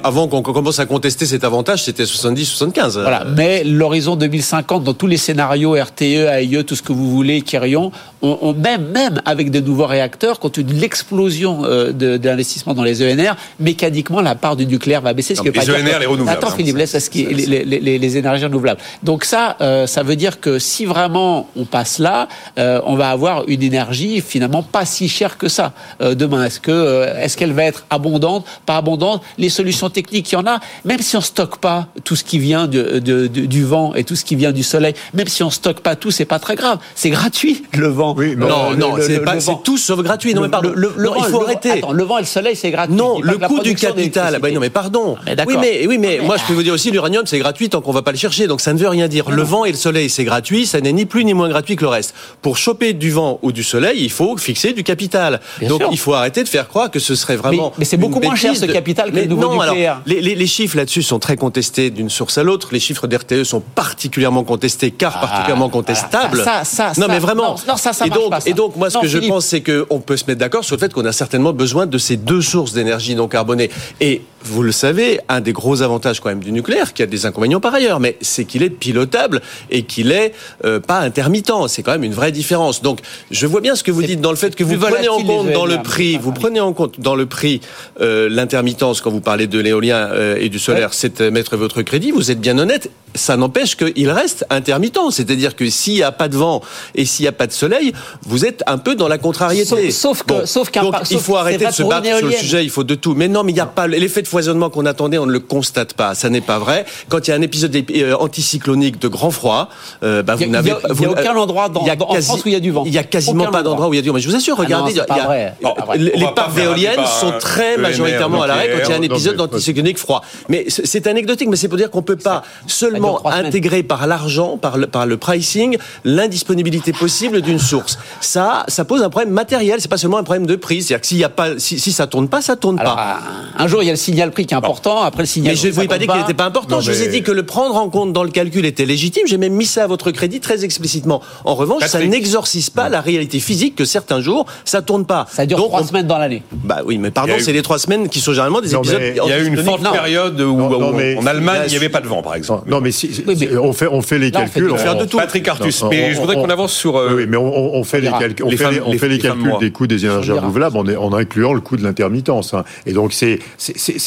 avant 0.04 0.28
qu'on 0.28 0.42
commence 0.42 0.78
à 0.78 0.86
contester 0.86 1.26
cet 1.26 1.44
avantage, 1.44 1.84
c'était 1.84 2.04
70-75. 2.04 3.00
Voilà. 3.00 3.24
Mais 3.36 3.64
l'horizon 3.64 4.16
2050, 4.16 4.84
dans 4.84 4.94
tous 4.94 5.06
les 5.06 5.16
scénarios 5.16 5.72
RTE, 5.74 6.02
AIE, 6.28 6.64
tout 6.64 6.76
ce 6.76 6.82
que 6.82 6.92
vous 6.92 7.10
voulez, 7.10 7.42
Kirion, 7.42 7.90
on, 8.22 8.38
on- 8.42 8.54
même, 8.54 8.88
même 8.92 9.20
avec 9.24 9.50
de 9.50 9.60
nouveaux 9.60 9.86
réacteurs, 9.86 10.38
compte 10.38 10.52
tenu 10.52 10.72
de 10.72 10.80
l'explosion 10.80 11.64
euh, 11.64 11.92
de, 11.92 12.16
de 12.16 12.28
l'investissement 12.28 12.74
dans 12.74 12.82
les 12.84 13.02
ENR, 13.02 13.34
mécaniquement, 13.60 14.20
la 14.20 14.34
part 14.34 14.56
du 14.56 14.66
nucléaire 14.66 15.00
va 15.02 15.12
baisser. 15.12 15.34
Ce 15.34 15.40
Non, 15.42 15.50
pas 15.52 15.60
les 15.60 15.64
dire 15.66 15.74
ENR, 15.74 15.94
que- 15.96 16.00
les 16.00 16.06
renouvelables, 16.06 16.38
Attends, 16.38 16.48
hein. 16.52 16.56
Philippe, 16.56 16.76
laisse 16.76 16.98
ce 16.98 17.10
qui- 17.10 17.24
les, 17.26 17.46
les- 17.46 17.64
les- 17.64 17.80
les 17.96 18.16
énergies 18.18 18.44
renouvelables. 18.44 18.80
Donc 19.02 19.24
ça, 19.24 19.56
euh, 19.62 19.86
ça 19.86 20.02
veut 20.02 20.16
dire 20.16 20.40
que 20.40 20.58
si 20.58 20.84
vraiment 20.84 21.48
on 21.56 21.64
passe 21.64 21.98
là, 22.00 22.28
euh, 22.58 22.80
on 22.84 22.96
va 22.96 23.08
avoir 23.10 23.44
une 23.48 23.62
énergie 23.62 24.20
finalement 24.20 24.62
pas 24.62 24.84
si 24.84 25.08
chère 25.08 25.38
que 25.38 25.48
ça 25.48 25.72
euh, 26.02 26.14
demain. 26.14 26.44
Est-ce 26.44 26.60
que 26.60 27.06
est-ce 27.18 27.36
qu'elle 27.36 27.52
va 27.52 27.64
être 27.64 27.86
abondante, 27.88 28.44
pas 28.66 28.76
abondante? 28.76 29.22
Les 29.38 29.48
solutions 29.48 29.88
techniques, 29.88 30.30
il 30.32 30.34
y 30.34 30.36
en 30.38 30.46
a. 30.46 30.58
Même 30.84 31.00
si 31.00 31.16
on 31.16 31.20
stocke 31.20 31.58
pas 31.58 31.86
tout 32.04 32.16
ce 32.16 32.24
qui 32.24 32.38
vient 32.38 32.66
de- 32.66 32.98
de- 32.98 33.26
de- 33.28 33.46
du 33.46 33.64
vent 33.64 33.94
et 33.94 34.02
tout 34.04 34.16
ce 34.16 34.24
qui 34.24 34.34
vient 34.36 34.52
du 34.52 34.62
soleil, 34.64 34.94
même 35.14 35.28
si 35.28 35.42
on 35.42 35.50
stocke 35.50 35.80
pas 35.80 35.94
tout, 35.96 36.10
c'est 36.10 36.24
pas 36.24 36.38
très 36.40 36.56
grave. 36.56 36.78
C'est 36.96 37.10
gratuit 37.10 37.62
le 37.74 37.86
vent. 37.88 38.14
Oui, 38.16 38.34
mais- 38.36 38.46
Non, 38.48 38.72
non, 38.76 38.94
c'est 39.00 39.20
pas- 39.20 39.38
c'est 39.40 39.52
vent. 39.52 39.56
tout 39.64 39.78
sauf 39.78 40.00
gratuit. 40.02 40.34
Non, 40.34 40.42
mais 40.42 40.48
pardon. 40.48 40.72
Le, 40.74 40.92
le 40.96 41.04
Non, 41.04 41.12
il 41.16 41.22
vent- 41.22 41.28
faut 41.28 41.38
le- 41.40 41.44
arrêter. 41.46 41.70
Attends, 41.70 41.92
le 41.92 42.02
vent 42.04 42.18
et 42.18 42.22
le 42.22 42.26
soleil, 42.26 42.56
c'est 42.56 42.70
gratuit. 42.70 42.96
Non, 42.96 43.20
le 43.20 43.38
coût 43.38 43.60
du 43.60 43.74
capital. 43.74 43.94
d'électricité. 43.94 44.38
Bah 44.40 44.50
non, 44.50 44.60
mais 44.60 44.70
pardon. 44.70 45.16
Mais 45.26 45.36
oui, 45.46 45.56
mais, 45.60 45.86
oui, 45.86 45.98
mais 45.98 46.18
Mais- 46.20 46.26
moi, 46.26 46.36
je 46.36 46.44
peux 46.44 46.52
vous 46.54 46.62
dire 46.62 46.72
aussi, 46.74 46.90
l'uranium, 46.90 47.22
c'est 47.26 47.38
gratuit 47.38 47.68
tant 47.78 47.84
qu'on 47.84 47.92
va 47.92 48.02
pas 48.02 48.12
le 48.12 48.18
chercher. 48.18 48.46
Donc, 48.46 48.60
ça 48.60 48.72
ne 48.72 48.78
veut 48.78 48.88
rien 48.88 49.08
dire. 49.08 49.30
Le 49.30 49.42
vent 49.42 49.64
et 49.64 49.70
le 49.70 49.76
soleil, 49.76 50.10
c'est 50.10 50.24
gratuit. 50.24 50.66
Ça 50.66 50.80
n'est 50.80 50.92
ni 50.92 51.06
plus 51.06 51.24
ni 51.24 51.34
moins 51.34 51.48
gratuit 51.48 51.76
que 51.76 51.82
le 51.82 51.88
reste. 51.88 52.14
Pour 52.42 52.56
choper 52.56 52.92
du 52.92 53.10
vent 53.10 53.38
ou 53.42 53.52
du 53.52 53.62
soleil, 53.62 53.98
il 54.02 54.10
faut 54.10 54.36
fixer 54.36 54.72
du 54.72 54.82
capital. 54.82 55.40
Bien 55.60 55.68
donc, 55.68 55.80
sûr. 55.80 55.88
il 55.92 55.98
faut 55.98 56.14
arrêter 56.14 56.42
de 56.42 56.48
faire 56.48 56.68
croire 56.68 56.90
que 56.90 56.98
ce 56.98 57.14
serait 57.14 57.36
vraiment. 57.36 57.68
Mais- 57.70 57.78
mais 57.80 57.84
c'est 57.84 57.96
beaucoup 57.96 58.20
moins 58.20 58.34
cher, 58.34 58.54
ce 58.56 58.64
capital, 58.66 59.10
que 59.10 59.14
Mais 59.14 59.22
le 59.22 59.28
nouveau 59.28 59.42
non, 59.54 59.60
alors, 59.60 59.74
nucléaire. 59.74 60.00
les, 60.06 60.20
les- 60.20 60.34
les 60.34 60.46
chiffres 60.46 60.76
là-dessus 60.76 61.02
sont 61.02 61.18
très 61.18 61.36
contestés 61.36 61.90
d'une 61.90 62.10
source 62.10 62.38
à 62.38 62.42
l'autre. 62.42 62.68
Les 62.72 62.80
chiffres 62.80 63.06
d'RTE 63.06 63.44
sont 63.44 63.60
particulièrement 63.60 64.44
contestés 64.44 64.90
car 64.90 65.14
Ah, 65.16 65.20
particulièrement 65.26 65.68
contestables. 65.68 66.42
Ça, 66.44 66.64
ça, 66.64 66.94
ça, 66.94 67.00
non, 67.00 67.06
mais 67.08 67.18
vraiment. 67.18 67.50
non, 67.50 67.56
non, 67.68 67.76
ça, 67.76 67.92
ça 67.92 68.06
et 68.06 68.10
donc, 68.10 68.30
pas, 68.30 68.40
ça. 68.40 68.50
et 68.50 68.52
donc, 68.54 68.76
moi, 68.76 68.90
ce 68.90 68.96
Non, 68.96 69.02
que 69.02 69.08
je 69.08 69.18
pense, 69.18 69.44
c'est 69.46 69.62
qu'on 69.62 70.00
peut 70.00 70.16
se 70.16 70.24
mettre 70.26 70.40
d'accord 70.40 70.64
sur 70.64 70.76
le 70.76 70.80
fait 70.80 70.92
qu'on 70.92 71.04
a 71.04 71.12
certainement 71.12 71.52
besoin 71.52 71.86
de 71.86 71.98
ces 71.98 72.16
deux 72.16 72.40
sources 72.42 72.72
d'énergie 72.72 73.14
non 73.14 73.28
carbonée. 73.28 73.70
Et 74.00 74.22
vous 74.44 74.62
le 74.62 74.72
savez, 74.72 75.20
un 75.28 75.40
des 75.40 75.52
gros 75.52 75.82
avantages 75.82 76.20
quand 76.20 76.28
même 76.28 76.42
du 76.42 76.52
nucléaire, 76.52 76.92
qui 76.94 77.02
a 77.02 77.06
des 77.06 77.26
inconvénients 77.26 77.60
par 77.60 77.74
ailleurs, 77.74 78.00
mais 78.00 78.16
c'est 78.20 78.44
qu'il 78.44 78.62
est 78.62 78.70
pilotable 78.70 79.40
et 79.70 79.82
qu'il 79.82 80.12
est 80.12 80.32
euh, 80.64 80.80
pas 80.80 81.00
intermittent. 81.00 81.52
C'est 81.68 81.82
quand 81.82 81.92
même 81.92 82.04
une 82.04 82.14
vraie 82.14 82.32
différence. 82.32 82.82
Donc, 82.82 83.00
je 83.30 83.46
vois 83.46 83.60
bien 83.60 83.74
ce 83.74 83.82
que 83.82 83.90
vous 83.90 84.02
dites 84.02 84.20
dans 84.20 84.30
le 84.30 84.36
fait 84.36 84.54
que 84.54 84.64
vous 84.64 84.76
prenez 84.78 85.08
en 85.08 85.18
compte 85.22 85.52
dans 85.52 85.66
le 85.66 85.82
prix, 85.82 86.18
vous 86.18 86.32
prenez 86.32 86.60
en 86.60 86.72
compte 86.72 87.00
dans 87.00 87.14
le 87.14 87.26
prix 87.26 87.60
euh, 88.00 88.28
l'intermittence 88.30 89.00
quand 89.00 89.10
vous 89.10 89.20
parlez 89.20 89.46
de 89.46 89.58
l'éolien 89.58 90.08
euh, 90.12 90.36
et 90.38 90.48
du 90.48 90.58
solaire, 90.58 90.94
c'est 90.94 91.20
euh, 91.20 91.30
mettre 91.30 91.56
votre 91.56 91.82
crédit. 91.82 92.10
Vous 92.10 92.30
êtes 92.30 92.40
bien 92.40 92.58
honnête. 92.58 92.90
Ça 93.14 93.36
n'empêche 93.38 93.74
qu'il 93.76 94.10
reste 94.10 94.44
intermittent. 94.50 94.98
C'est-à-dire 95.10 95.56
que 95.56 95.68
s'il 95.70 95.94
n'y 95.94 96.02
a 96.02 96.12
pas 96.12 96.28
de 96.28 96.36
vent 96.36 96.62
et 96.94 97.04
s'il 97.06 97.24
n'y 97.24 97.28
a 97.28 97.32
pas 97.32 97.46
de 97.46 97.52
soleil, 97.52 97.92
vous 98.26 98.44
êtes 98.44 98.62
un 98.66 98.76
peu 98.78 98.94
dans 98.94 99.08
la 99.08 99.16
contrariété. 99.18 99.90
Sauf- 99.90 100.18
sauf 100.18 100.22
que- 100.24 100.46
sauf 100.46 100.70
qu'un 100.70 100.82
donc 100.82 100.94
il 101.10 101.18
faut 101.18 101.36
arrêter 101.36 101.66
de 101.66 101.70
se 101.72 101.82
battre 101.82 102.06
sur 102.18 102.26
le 102.26 102.32
sujet. 102.32 102.64
Il 102.64 102.70
faut 102.70 102.84
de 102.84 102.94
tout. 102.94 103.14
Mais 103.14 103.28
non, 103.28 103.42
mais 103.44 103.52
il 103.52 103.54
n'y 103.56 103.60
a 103.60 103.66
pas 103.66 103.86
l'effet 103.86 104.22
de 104.22 104.27
foisonnement 104.28 104.70
qu'on 104.70 104.86
attendait. 104.86 105.18
On 105.18 105.26
ne 105.26 105.32
le 105.32 105.40
constate 105.40 105.94
pas. 105.94 106.14
Ça 106.14 106.28
n'est 106.28 106.40
pas 106.40 106.58
vrai. 106.58 106.84
Quand 107.08 107.26
il 107.26 107.30
y 107.30 107.34
a 107.34 107.36
un 107.36 107.42
épisode 107.42 107.74
épi- 107.74 108.02
euh, 108.02 108.16
anticyclonique 108.16 109.00
de 109.00 109.08
grand 109.08 109.30
froid, 109.30 109.68
euh, 110.02 110.22
bah, 110.22 110.34
Il 110.36 110.40
y 110.40 110.44
a- 110.44 110.46
vous 110.46 110.52
n'avez 110.52 110.68
il 110.70 110.72
y 110.72 110.76
a- 110.76 110.80
pas- 110.80 110.88
il 110.94 111.00
y 111.00 111.04
a 111.04 111.08
vous- 111.08 111.12
aucun 111.14 111.36
endroit 111.36 111.68
dans- 111.68 111.80
il 111.80 111.86
y 111.86 111.90
a 111.90 111.96
dans- 111.96 112.08
en 112.10 112.14
France 112.20 112.44
où 112.44 112.48
il 112.48 112.52
y 112.52 112.56
a 112.56 112.60
du 112.60 112.70
vent. 112.70 112.84
Il 112.86 112.92
y 112.92 112.98
a 112.98 113.02
quasiment 113.04 113.42
Aucun 113.44 113.50
pas 113.52 113.58
d'endroit 113.58 113.72
endroit. 113.86 113.88
où 113.88 113.94
il 113.94 113.96
y 113.96 114.00
a 114.00 114.02
du 114.02 114.08
vent. 114.08 114.14
Mais 114.14 114.20
je 114.20 114.28
vous 114.28 114.36
assure, 114.36 114.54
Ah 114.58 114.62
non, 114.62 114.64
regardez, 114.66 114.92
y 114.94 115.00
a- 115.00 115.04
vrai. 115.26 115.54
Les 115.96 116.26
parcs 116.34 116.56
éoliennes 116.58 117.00
sont 117.20 117.28
hein, 117.28 117.38
très 117.40 117.74
ENR, 117.76 117.82
majoritairement 117.82 118.42
à 118.42 118.46
l'arrêt 118.46 118.68
quand 118.72 118.84
il 118.86 118.90
y 118.90 118.94
a 118.94 118.96
un 118.98 119.02
épisode 119.02 119.36
d'anticyclonique 119.36 119.98
froid. 119.98 120.22
Mais 120.48 120.66
c'est 120.68 121.06
anecdotique, 121.06 121.48
mais 121.48 121.56
c'est 121.56 121.68
pour 121.68 121.78
dire 121.78 121.90
qu'on 121.90 122.02
peut 122.02 122.16
pas 122.16 122.42
seulement 122.66 123.26
intégrer 123.26 123.82
par 123.82 124.06
l'argent, 124.06 124.56
par 124.58 124.76
le, 124.78 124.86
par 124.86 125.06
le 125.06 125.16
pricing, 125.16 125.76
l'indisponibilité 126.04 126.92
possible 126.92 127.40
d'une 127.40 127.58
source. 127.58 127.98
Ça, 128.20 128.64
ça 128.68 128.84
pose 128.84 129.02
un 129.02 129.10
problème 129.10 129.32
matériel. 129.32 129.80
C'est 129.80 129.88
pas 129.88 129.96
seulement 129.96 130.18
un 130.18 130.24
problème 130.24 130.46
de 130.46 130.56
prix. 130.56 130.82
C'est-à-dire 130.82 131.00
que 131.00 131.06
s'il 131.06 131.18
y 131.18 131.24
a 131.24 131.28
pas, 131.28 131.58
si, 131.58 131.78
si 131.78 131.92
ça 131.92 132.06
tourne 132.06 132.28
pas, 132.28 132.42
ça 132.42 132.56
tourne 132.56 132.78
Alors, 132.80 132.96
pas. 132.96 133.18
un, 133.56 133.64
un 133.64 133.66
jour, 133.68 133.82
il 133.82 133.86
y 133.86 133.88
a 133.88 133.92
le 133.92 133.96
signal 133.96 134.17
prix 134.32 134.44
qui 134.46 134.54
est 134.54 134.56
important. 134.56 135.02
Après, 135.02 135.22
le 135.22 135.26
signal 135.26 135.52
Mais 135.54 135.60
je 135.60 135.68
ne 135.68 135.72
vous 135.72 135.80
ai 135.82 135.86
pas 135.88 135.98
dit 135.98 136.06
qu'il 136.06 136.16
n'était 136.20 136.34
pas 136.34 136.44
important. 136.44 136.76
Non, 136.76 136.80
Je 136.80 136.90
vous 136.92 137.02
ai 137.02 137.08
dit 137.08 137.22
que 137.22 137.30
le 137.32 137.44
prendre 137.44 137.76
en 137.76 137.88
compte 137.88 138.12
dans 138.12 138.24
le 138.24 138.30
calcul 138.30 138.66
était 138.66 138.84
légitime. 138.84 139.22
J'ai 139.26 139.38
même 139.38 139.52
mis 139.54 139.66
ça 139.66 139.84
à 139.84 139.86
votre 139.86 140.10
crédit 140.10 140.40
très 140.40 140.64
explicitement. 140.64 141.22
En 141.44 141.54
revanche, 141.54 141.84
ça 141.86 142.00
n'exorcise 142.04 142.70
pas 142.70 142.88
la 142.88 143.00
réalité 143.00 143.38
physique 143.40 143.76
que 143.76 143.84
certains 143.84 144.20
jours, 144.20 144.46
ça 144.64 144.82
tourne 144.82 145.06
pas. 145.06 145.26
Ça 145.30 145.46
dure 145.46 145.58
Donc, 145.58 145.68
trois 145.68 145.82
on- 145.82 145.86
semaines 145.86 146.06
dans 146.06 146.18
l'année. 146.18 146.42
Bah 146.52 146.80
oui, 146.84 146.98
mais 146.98 147.10
pardon, 147.10 147.32
y 147.32 147.36
a 147.36 147.38
eu- 147.38 147.42
c'est 147.42 147.52
les 147.52 147.62
trois 147.62 147.78
semaines 147.78 148.08
qui 148.08 148.20
sont 148.20 148.32
généralement 148.32 148.60
des 148.60 148.70
Non, 148.70 148.80
épisodes. 148.80 149.00
Il 149.02 149.28
y 149.28 149.32
a 149.32 149.38
eu 149.38 149.46
une 149.46 149.56
forte 149.62 149.82
Non. 149.82 149.92
période 149.92 150.40
où, 150.40 150.56
Non, 150.56 150.68
non, 150.78 150.90
où- 150.90 150.94
mais- 150.94 151.16
en 151.16 151.26
Allemagne, 151.26 151.62
il 151.66 151.70
n'y 151.70 151.76
avait 151.76 151.88
pas 151.88 152.00
de 152.00 152.06
vent, 152.08 152.22
par 152.22 152.34
exemple. 152.34 152.68
Non, 152.70 152.80
mais 152.80 152.90
si, 152.92 153.10
Oui, 153.26 153.36
mais- 153.38 153.56
on 153.56 153.72
fait 153.72 153.86
on 153.90 154.02
fait 154.02 154.18
les 154.18 154.28
on 154.28 154.32
fait 154.32 154.60
calculs. 154.60 154.70
on 154.72 154.76
fait 154.76 154.94
de 154.94 155.04
tout. 155.04 155.16
Patrick 155.18 155.46
Artus, 155.48 155.84
mais 155.90 156.10
on- 156.10 156.14
je 156.14 156.20
voudrais 156.20 156.36
on- 156.36 156.42
qu'on 156.42 156.50
avance 156.50 156.72
sur... 156.72 156.94
Oui, 156.94 157.26
mais 157.28 157.36
on, 157.36 157.74
on 157.76 157.84
fait 157.84 158.00
les, 158.00 158.08
calculs, 158.10 158.44
on 158.46 158.50
fait 158.50 158.70
les, 158.70 158.80
on 158.80 158.96
calculs 158.96 159.52
des 159.60 159.70
coûts 159.70 159.86
des 159.86 160.04
énergies 160.04 160.32
On 160.32 160.36
renouvelables 160.36 160.76
en, 160.76 160.86
en 161.02 161.12
incluant 161.14 161.52
le 161.52 161.60
coût 161.60 161.76
de 161.76 161.82
l'intermittence. 161.82 162.54
hein. 162.54 162.64
Et 162.86 162.92
donc 162.92 163.12
c'est 163.12 163.38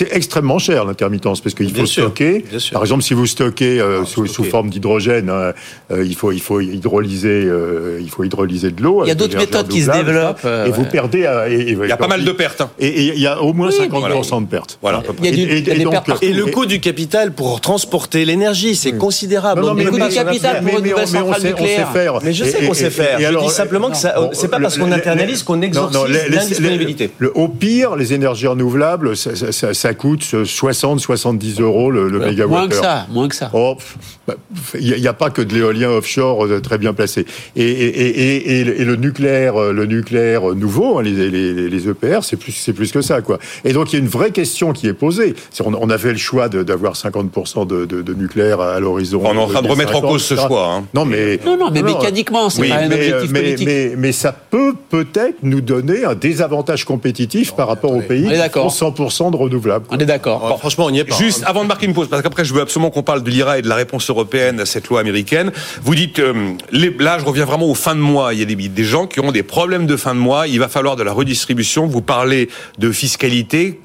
c'est- 0.05 0.15
extrêmement 0.15 0.59
cher 0.59 0.85
l'intermittence 0.85 1.41
parce 1.41 1.55
qu'il 1.55 1.69
faut 1.73 1.85
sûr, 1.85 2.03
stocker. 2.05 2.43
Par 2.71 2.81
exemple, 2.81 3.03
si 3.03 3.13
vous 3.13 3.25
stockez 3.25 3.79
euh, 3.79 4.05
sous, 4.05 4.25
stocker. 4.25 4.33
sous 4.33 4.43
forme 4.43 4.69
d'hydrogène, 4.69 5.29
hein, 5.29 5.53
euh, 5.91 6.03
il 6.05 6.15
faut 6.15 6.31
il 6.31 6.41
faut 6.41 6.59
hydrolyser 6.61 7.45
euh, 7.45 7.99
il 8.01 8.09
faut 8.09 8.23
hydrolyser 8.23 8.71
de 8.71 8.81
l'eau. 8.81 9.03
Il 9.03 9.07
y 9.07 9.09
a 9.09 9.11
avec 9.11 9.17
d'autres 9.17 9.37
méthodes 9.37 9.67
qui 9.67 9.81
se 9.81 9.91
développent, 9.91 10.45
et 10.45 10.69
vous 10.71 10.85
perdez. 10.85 11.19
et- 11.49 11.53
et- 11.53 11.71
Il 11.81 11.87
y 11.89 11.91
a 11.91 11.97
pas 11.97 12.07
mal 12.07 12.23
de 12.23 12.31
pertes. 12.31 12.61
hein. 12.61 12.69
Et, 12.79 12.87
et 12.87 13.13
il 13.15 13.19
y 13.21 13.27
a 13.27 13.41
au 13.41 13.53
moins 13.53 13.69
Oui, 13.69 13.75
50% 13.77 14.41
de 14.41 14.47
pertes. 14.47 14.77
Voilà, 14.81 15.03
Et- 15.23 16.33
le 16.33 16.45
coût 16.45 16.65
du 16.65 16.79
capital 16.79 17.31
pour 17.31 17.61
transporter 17.61 18.25
l'énergie, 18.25 18.75
c'est 18.75 18.93
considérable. 18.93 19.61
Non, 19.61 19.67
non, 19.67 19.73
On 19.73 19.75
mais, 19.75 19.81
ne 19.85 19.89
le 19.91 19.97
coût 19.97 20.07
du 20.09 20.13
capital 20.15 20.61
pour 20.63 20.77
une 20.77 20.83
mais 20.83 20.89
nouvelle 20.91 21.07
centrale 21.07 21.43
nucléaire. 21.43 22.19
Mais 22.23 22.33
je 22.33 22.43
sais 22.45 22.65
qu'on 22.65 22.73
sait 22.73 22.89
faire. 22.89 23.19
Je 23.19 23.39
dis 23.39 23.49
simplement 23.49 23.89
que 23.89 23.97
c'est 23.97 24.47
pas 24.47 24.59
parce 24.59 24.77
qu'on 24.77 24.91
internalise 24.91 25.43
qu'on 25.43 25.61
exorcise 25.61 25.99
l'indisponibilité. 26.29 27.11
au 27.35 27.47
pire, 27.47 27.95
les 27.95 28.13
énergies 28.13 28.47
renouvelables, 28.47 29.15
ça, 29.15 29.90
ça- 29.91 29.95
coûte 29.95 30.23
60-70 30.23 31.61
euros 31.61 31.91
le, 31.91 32.09
le 32.09 32.19
mégawattheure. 32.19 32.47
Moins 32.49 32.67
que 32.67 32.75
ça, 32.75 33.07
moins 33.11 33.27
que 33.27 33.35
ça. 33.35 33.49
Oh, 33.53 33.75
pff, 33.77 33.97
bah, 34.27 34.35
il 34.79 34.95
n'y 35.01 35.07
a, 35.07 35.13
pas 35.13 35.29
que 35.29 35.41
de 35.41 35.53
l'éolien 35.53 35.89
offshore 35.89 36.45
euh, 36.45 36.59
très 36.61 36.77
bien 36.77 36.93
placé. 36.93 37.25
Et, 37.55 37.63
et, 37.63 37.87
et, 37.87 38.59
et, 38.59 38.81
et 38.81 38.85
le 38.85 38.95
nucléaire, 38.95 39.59
euh, 39.61 39.73
le 39.73 39.85
nucléaire 39.85 40.43
nouveau, 40.55 40.99
hein, 40.99 41.03
les, 41.03 41.29
les, 41.29 41.69
les 41.69 41.89
EPR, 41.89 42.19
c'est 42.23 42.37
plus, 42.37 42.51
c'est 42.51 42.73
plus 42.73 42.91
que 42.91 43.01
ça, 43.01 43.21
quoi. 43.21 43.39
Et 43.65 43.73
donc 43.73 43.91
il 43.91 43.97
y 43.97 43.99
a 43.99 44.01
une 44.01 44.09
vraie 44.09 44.31
question 44.31 44.73
qui 44.73 44.87
est 44.87 44.93
posée. 44.93 45.35
C'est- 45.51 45.63
On, 45.65 45.73
on 45.79 45.89
a 45.89 45.97
fait 45.97 46.11
le 46.11 46.17
choix 46.17 46.49
de- 46.49 46.63
d'avoir 46.63 46.93
50% 46.95 47.67
de, 47.67 47.85
de, 47.85 48.01
de 48.01 48.13
nucléaire 48.13 48.59
à 48.61 48.79
l'horizon. 48.79 49.21
On 49.23 49.33
est 49.35 49.37
en 49.37 49.47
train 49.47 49.61
de 49.61 49.67
remettre 49.67 49.95
en 49.95 50.01
2050, 50.01 50.11
cause 50.11 50.23
ce 50.23 50.33
etc. 50.33 50.47
choix. 50.47 50.67
hein. 50.73 50.83
Non, 50.93 51.05
mais 51.05 51.39
Non, 51.45 51.57
non, 51.57 51.69
mais 51.71 51.83
mécaniquement, 51.83 52.49
c'est 52.49 52.61
oui, 52.61 52.69
pas 52.69 52.75
un 52.77 52.87
mais, 52.89 52.95
objectif 52.95 53.31
mais, 53.31 53.39
politique. 53.41 53.67
mais, 53.67 53.93
mais 53.97 54.11
ça 54.11 54.31
peut 54.31 54.73
peut-être 54.89 55.37
nous 55.43 55.61
donner 55.61 56.05
un 56.05 56.15
désavantage 56.15 56.85
compétitif 56.85 57.53
par 57.55 57.67
rapport 57.67 57.91
aux 57.93 58.01
pays 58.01 58.27
qui 58.27 58.49
font 58.59 58.67
100% 58.67 59.31
de 59.31 59.37
renouvelables. 59.37 59.80
On 59.89 59.97
est 59.97 60.05
d'accord. 60.05 60.57
Franchement, 60.59 60.85
on 60.85 60.91
n'y 60.91 60.99
est 60.99 61.05
pas. 61.05 61.15
Juste 61.15 61.43
avant 61.45 61.63
de 61.63 61.67
marquer 61.67 61.85
une 61.85 61.93
pause, 61.93 62.07
parce 62.09 62.21
qu'après 62.21 62.45
je 62.45 62.53
veux 62.53 62.61
absolument 62.61 62.89
qu'on 62.91 63.03
parle 63.03 63.23
de 63.23 63.29
l'IRA 63.29 63.59
et 63.59 63.61
de 63.61 63.67
la 63.69 63.75
réponse 63.75 64.09
européenne 64.09 64.59
à 64.59 64.65
cette 64.65 64.87
loi 64.89 64.99
américaine. 64.99 65.51
Vous 65.83 65.95
dites, 65.95 66.19
euh, 66.19 66.53
les- 66.71 66.95
là 66.99 67.17
je 67.19 67.25
reviens 67.25 67.45
vraiment 67.45 67.65
aux 67.69 67.75
fins 67.75 67.95
de 67.95 67.99
mois. 68.01 68.33
Il 68.33 68.39
y 68.39 68.43
a 68.43 68.45
des, 68.45 68.55
des 68.55 68.83
gens 68.83 69.07
qui 69.07 69.19
ont 69.19 69.31
des 69.31 69.43
problèmes 69.43 69.85
de 69.87 69.95
fin 69.97 70.13
de 70.13 70.19
mois. 70.19 70.47
Il 70.47 70.59
va 70.59 70.67
falloir 70.67 70.95
de 70.95 71.03
la 71.03 71.11
redistribution. 71.13 71.87
Vous 71.87 72.01
parlez 72.01 72.49
de 72.77 72.91
fiscalité. 72.91 73.79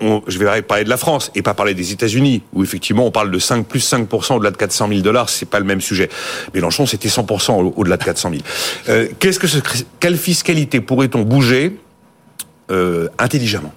On- 0.00 0.22
je 0.26 0.38
vais 0.40 0.60
parler 0.62 0.82
de 0.82 0.88
la 0.88 0.96
France 0.96 1.30
et 1.36 1.42
pas 1.42 1.54
parler 1.54 1.72
des 1.72 1.92
États-Unis, 1.92 2.42
où 2.52 2.64
effectivement 2.64 3.06
on 3.06 3.12
parle 3.12 3.30
de 3.30 3.38
5 3.38 3.64
plus 3.64 3.78
5% 3.78 4.34
au-delà 4.34 4.50
de 4.50 4.56
400 4.56 4.88
000 4.88 5.00
dollars, 5.02 5.28
c'est 5.28 5.46
pas 5.48 5.60
le 5.60 5.64
même 5.64 5.80
sujet. 5.80 6.08
Mélenchon, 6.52 6.84
c'était 6.84 7.08
100% 7.08 7.60
au- 7.60 7.72
au-delà 7.76 7.96
de 7.96 8.02
400 8.02 8.30
000. 8.30 8.42
Euh, 8.88 9.06
qu'est-ce 9.20 9.38
que 9.38 9.46
ce, 9.46 9.58
quelle 10.00 10.16
fiscalité 10.16 10.80
pourrait-on 10.80 11.22
bouger 11.22 11.76
euh, 12.72 13.08
intelligemment? 13.18 13.72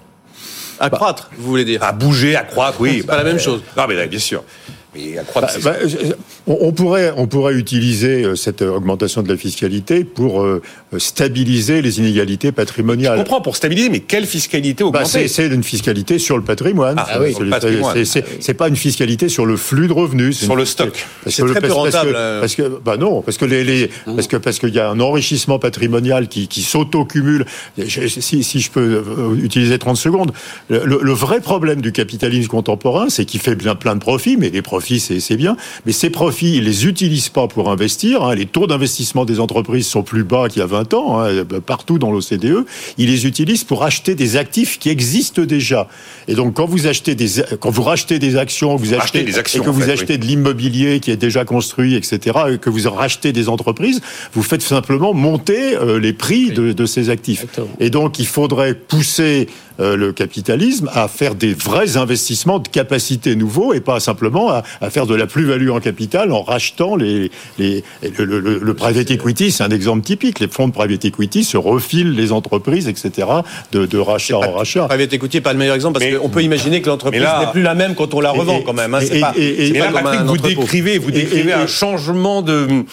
À 0.80 0.90
croître, 0.90 1.30
vous 1.36 1.48
voulez 1.48 1.64
dire. 1.64 1.82
À 1.82 1.92
bouger, 1.92 2.36
à 2.36 2.42
croître, 2.42 2.80
oui. 2.80 2.98
C'est 3.00 3.06
pas 3.06 3.16
la 3.16 3.24
même 3.24 3.38
chose. 3.38 3.62
Non, 3.76 3.86
mais 3.88 3.94
là, 3.94 4.06
bien 4.06 4.18
sûr. 4.18 4.44
Bah, 5.34 5.48
bah, 5.62 5.74
on, 6.46 6.72
pourrait, 6.72 7.12
on 7.16 7.26
pourrait 7.26 7.54
utiliser 7.54 8.24
euh, 8.24 8.34
cette 8.36 8.62
augmentation 8.62 9.22
de 9.22 9.28
la 9.28 9.36
fiscalité 9.36 10.04
pour 10.04 10.42
euh, 10.42 10.62
stabiliser 10.96 11.82
les 11.82 11.98
inégalités 11.98 12.52
patrimoniales. 12.52 13.16
Je 13.16 13.22
comprends 13.22 13.40
pour 13.40 13.56
stabiliser, 13.56 13.90
mais 13.90 14.00
quelle 14.00 14.26
fiscalité 14.26 14.82
bah, 14.82 14.88
augmenter 14.88 15.28
C'est 15.28 15.46
une 15.46 15.62
fiscalité 15.62 16.18
sur 16.18 16.36
le 16.36 16.44
patrimoine. 16.44 16.96
Ah, 16.98 17.06
ah 17.12 17.20
oui, 17.20 17.34
c'est 18.40 18.54
pas 18.54 18.68
une 18.68 18.76
fiscalité 18.76 19.28
sur 19.28 19.46
le 19.46 19.56
flux 19.56 19.88
de 19.88 19.92
revenus. 19.92 20.38
Sur 20.38 20.56
le 20.56 20.64
stock. 20.64 21.06
C'est 21.26 21.44
très 21.44 21.60
peu 21.60 21.72
rentable. 21.72 22.12
Parce 22.40 22.54
que, 22.54 22.80
bah 22.84 22.96
non, 22.96 23.22
parce 23.22 23.36
que 23.36 23.44
les, 23.44 23.64
les 23.64 23.90
parce 24.06 24.26
que 24.26 24.36
parce 24.36 24.58
qu'il 24.58 24.74
y 24.74 24.80
a 24.80 24.88
un 24.88 25.00
enrichissement 25.00 25.58
patrimonial 25.58 26.28
qui, 26.28 26.48
qui 26.48 26.62
s'auto-cumule. 26.62 27.44
Si, 27.88 28.42
si 28.42 28.60
je 28.60 28.70
peux 28.70 29.02
utiliser 29.42 29.78
30 29.78 29.96
secondes, 29.96 30.32
le, 30.68 30.84
le 30.84 31.12
vrai 31.12 31.40
problème 31.40 31.80
du 31.80 31.92
capitalisme 31.92 32.48
contemporain, 32.48 33.08
c'est 33.08 33.24
qu'il 33.24 33.40
fait 33.40 33.54
bien 33.54 33.74
plein 33.74 33.94
de 33.94 34.00
profits, 34.00 34.36
mais 34.36 34.50
les 34.50 34.62
profits, 34.62 34.87
c'est 34.98 35.36
bien. 35.36 35.56
Mais 35.86 35.92
ces 35.92 36.10
profits, 36.10 36.56
ils 36.56 36.64
les 36.64 36.86
utilisent 36.86 37.28
pas 37.28 37.46
pour 37.46 37.70
investir. 37.70 38.22
Hein. 38.22 38.34
Les 38.34 38.46
taux 38.46 38.66
d'investissement 38.66 39.24
des 39.24 39.40
entreprises 39.40 39.86
sont 39.86 40.02
plus 40.02 40.24
bas 40.24 40.48
qu'il 40.48 40.60
y 40.60 40.62
a 40.62 40.66
20 40.66 40.94
ans, 40.94 41.20
hein, 41.20 41.44
partout 41.64 41.98
dans 41.98 42.10
l'OCDE. 42.10 42.64
Ils 42.96 43.10
les 43.10 43.26
utilisent 43.26 43.64
pour 43.64 43.84
acheter 43.84 44.14
des 44.14 44.36
actifs 44.36 44.78
qui 44.78 44.88
existent 44.88 45.42
déjà. 45.42 45.88
Et 46.26 46.34
donc, 46.34 46.54
quand 46.54 46.66
vous 46.66 46.86
achetez 46.86 47.14
des, 47.14 47.28
quand 47.60 47.70
vous 47.70 47.82
rachetez 47.82 48.18
des 48.18 48.36
actions, 48.36 48.76
vous, 48.76 48.94
achetez 48.94 49.22
des 49.22 49.38
actions, 49.38 49.62
et 49.62 49.66
que 49.66 49.70
vous 49.70 49.90
achetez 49.90 50.18
de 50.18 50.24
l'immobilier 50.24 51.00
qui 51.00 51.10
est 51.10 51.16
déjà 51.16 51.44
construit, 51.44 51.94
etc., 51.94 52.38
et 52.52 52.58
que 52.58 52.70
vous 52.70 52.88
rachetez 52.90 53.32
des 53.32 53.48
entreprises, 53.48 54.00
vous 54.32 54.42
faites 54.42 54.62
simplement 54.62 55.14
monter 55.14 55.76
euh, 55.76 55.98
les 55.98 56.12
prix 56.12 56.50
de, 56.50 56.72
de, 56.72 56.86
ces 56.86 57.10
actifs. 57.10 57.46
Et 57.80 57.90
donc, 57.90 58.18
il 58.18 58.26
faudrait 58.26 58.74
pousser 58.74 59.48
euh, 59.80 59.96
le 59.96 60.12
capitalisme 60.12 60.90
à 60.92 61.08
faire 61.08 61.34
des 61.34 61.54
vrais 61.54 61.96
investissements 61.96 62.58
de 62.58 62.68
capacité 62.68 63.36
nouveaux 63.36 63.74
et 63.74 63.80
pas 63.80 64.00
simplement 64.00 64.50
à, 64.50 64.62
à 64.80 64.90
faire 64.90 65.06
de 65.06 65.14
la 65.14 65.26
plus-value 65.26 65.70
en 65.70 65.80
capital 65.80 66.32
en 66.32 66.42
rachetant 66.42 66.96
les, 66.96 67.30
les 67.58 67.84
le, 68.18 68.24
le, 68.24 68.58
le, 68.58 68.74
private 68.74 69.10
equity, 69.10 69.50
c'est 69.50 69.62
un 69.62 69.70
exemple 69.70 70.02
typique. 70.02 70.40
Les 70.40 70.48
fonds 70.48 70.68
de 70.68 70.72
private 70.72 71.04
equity 71.04 71.44
se 71.44 71.56
refilent 71.56 72.12
les 72.12 72.32
entreprises, 72.32 72.88
etc., 72.88 73.28
de, 73.72 73.86
de 73.86 73.98
rachat 73.98 74.38
en 74.38 74.52
rachat. 74.52 74.86
Private 74.88 75.12
equity 75.12 75.36
n'est 75.36 75.42
pas 75.42 75.52
le 75.52 75.58
meilleur 75.58 75.74
exemple 75.74 76.00
parce 76.00 76.12
qu'on 76.12 76.28
peut 76.28 76.42
imaginer 76.42 76.82
que 76.82 76.88
l'entreprise 76.88 77.22
n'est 77.22 77.52
plus 77.52 77.62
la 77.62 77.74
même 77.74 77.94
quand 77.94 78.14
on 78.14 78.20
la 78.20 78.30
revend 78.30 78.60
quand 78.62 78.72
même. 78.72 78.94
Hein, 78.94 79.00
et, 79.10 79.20
pas, 79.20 79.32
et, 79.36 79.68
et, 79.68 79.72
là, 79.72 79.90
vous 80.24 80.38
décrivez, 80.38 80.98
vous 80.98 81.10
décrivez 81.10 81.52
un 81.52 81.66
changement 81.66 82.42
de 82.42 82.84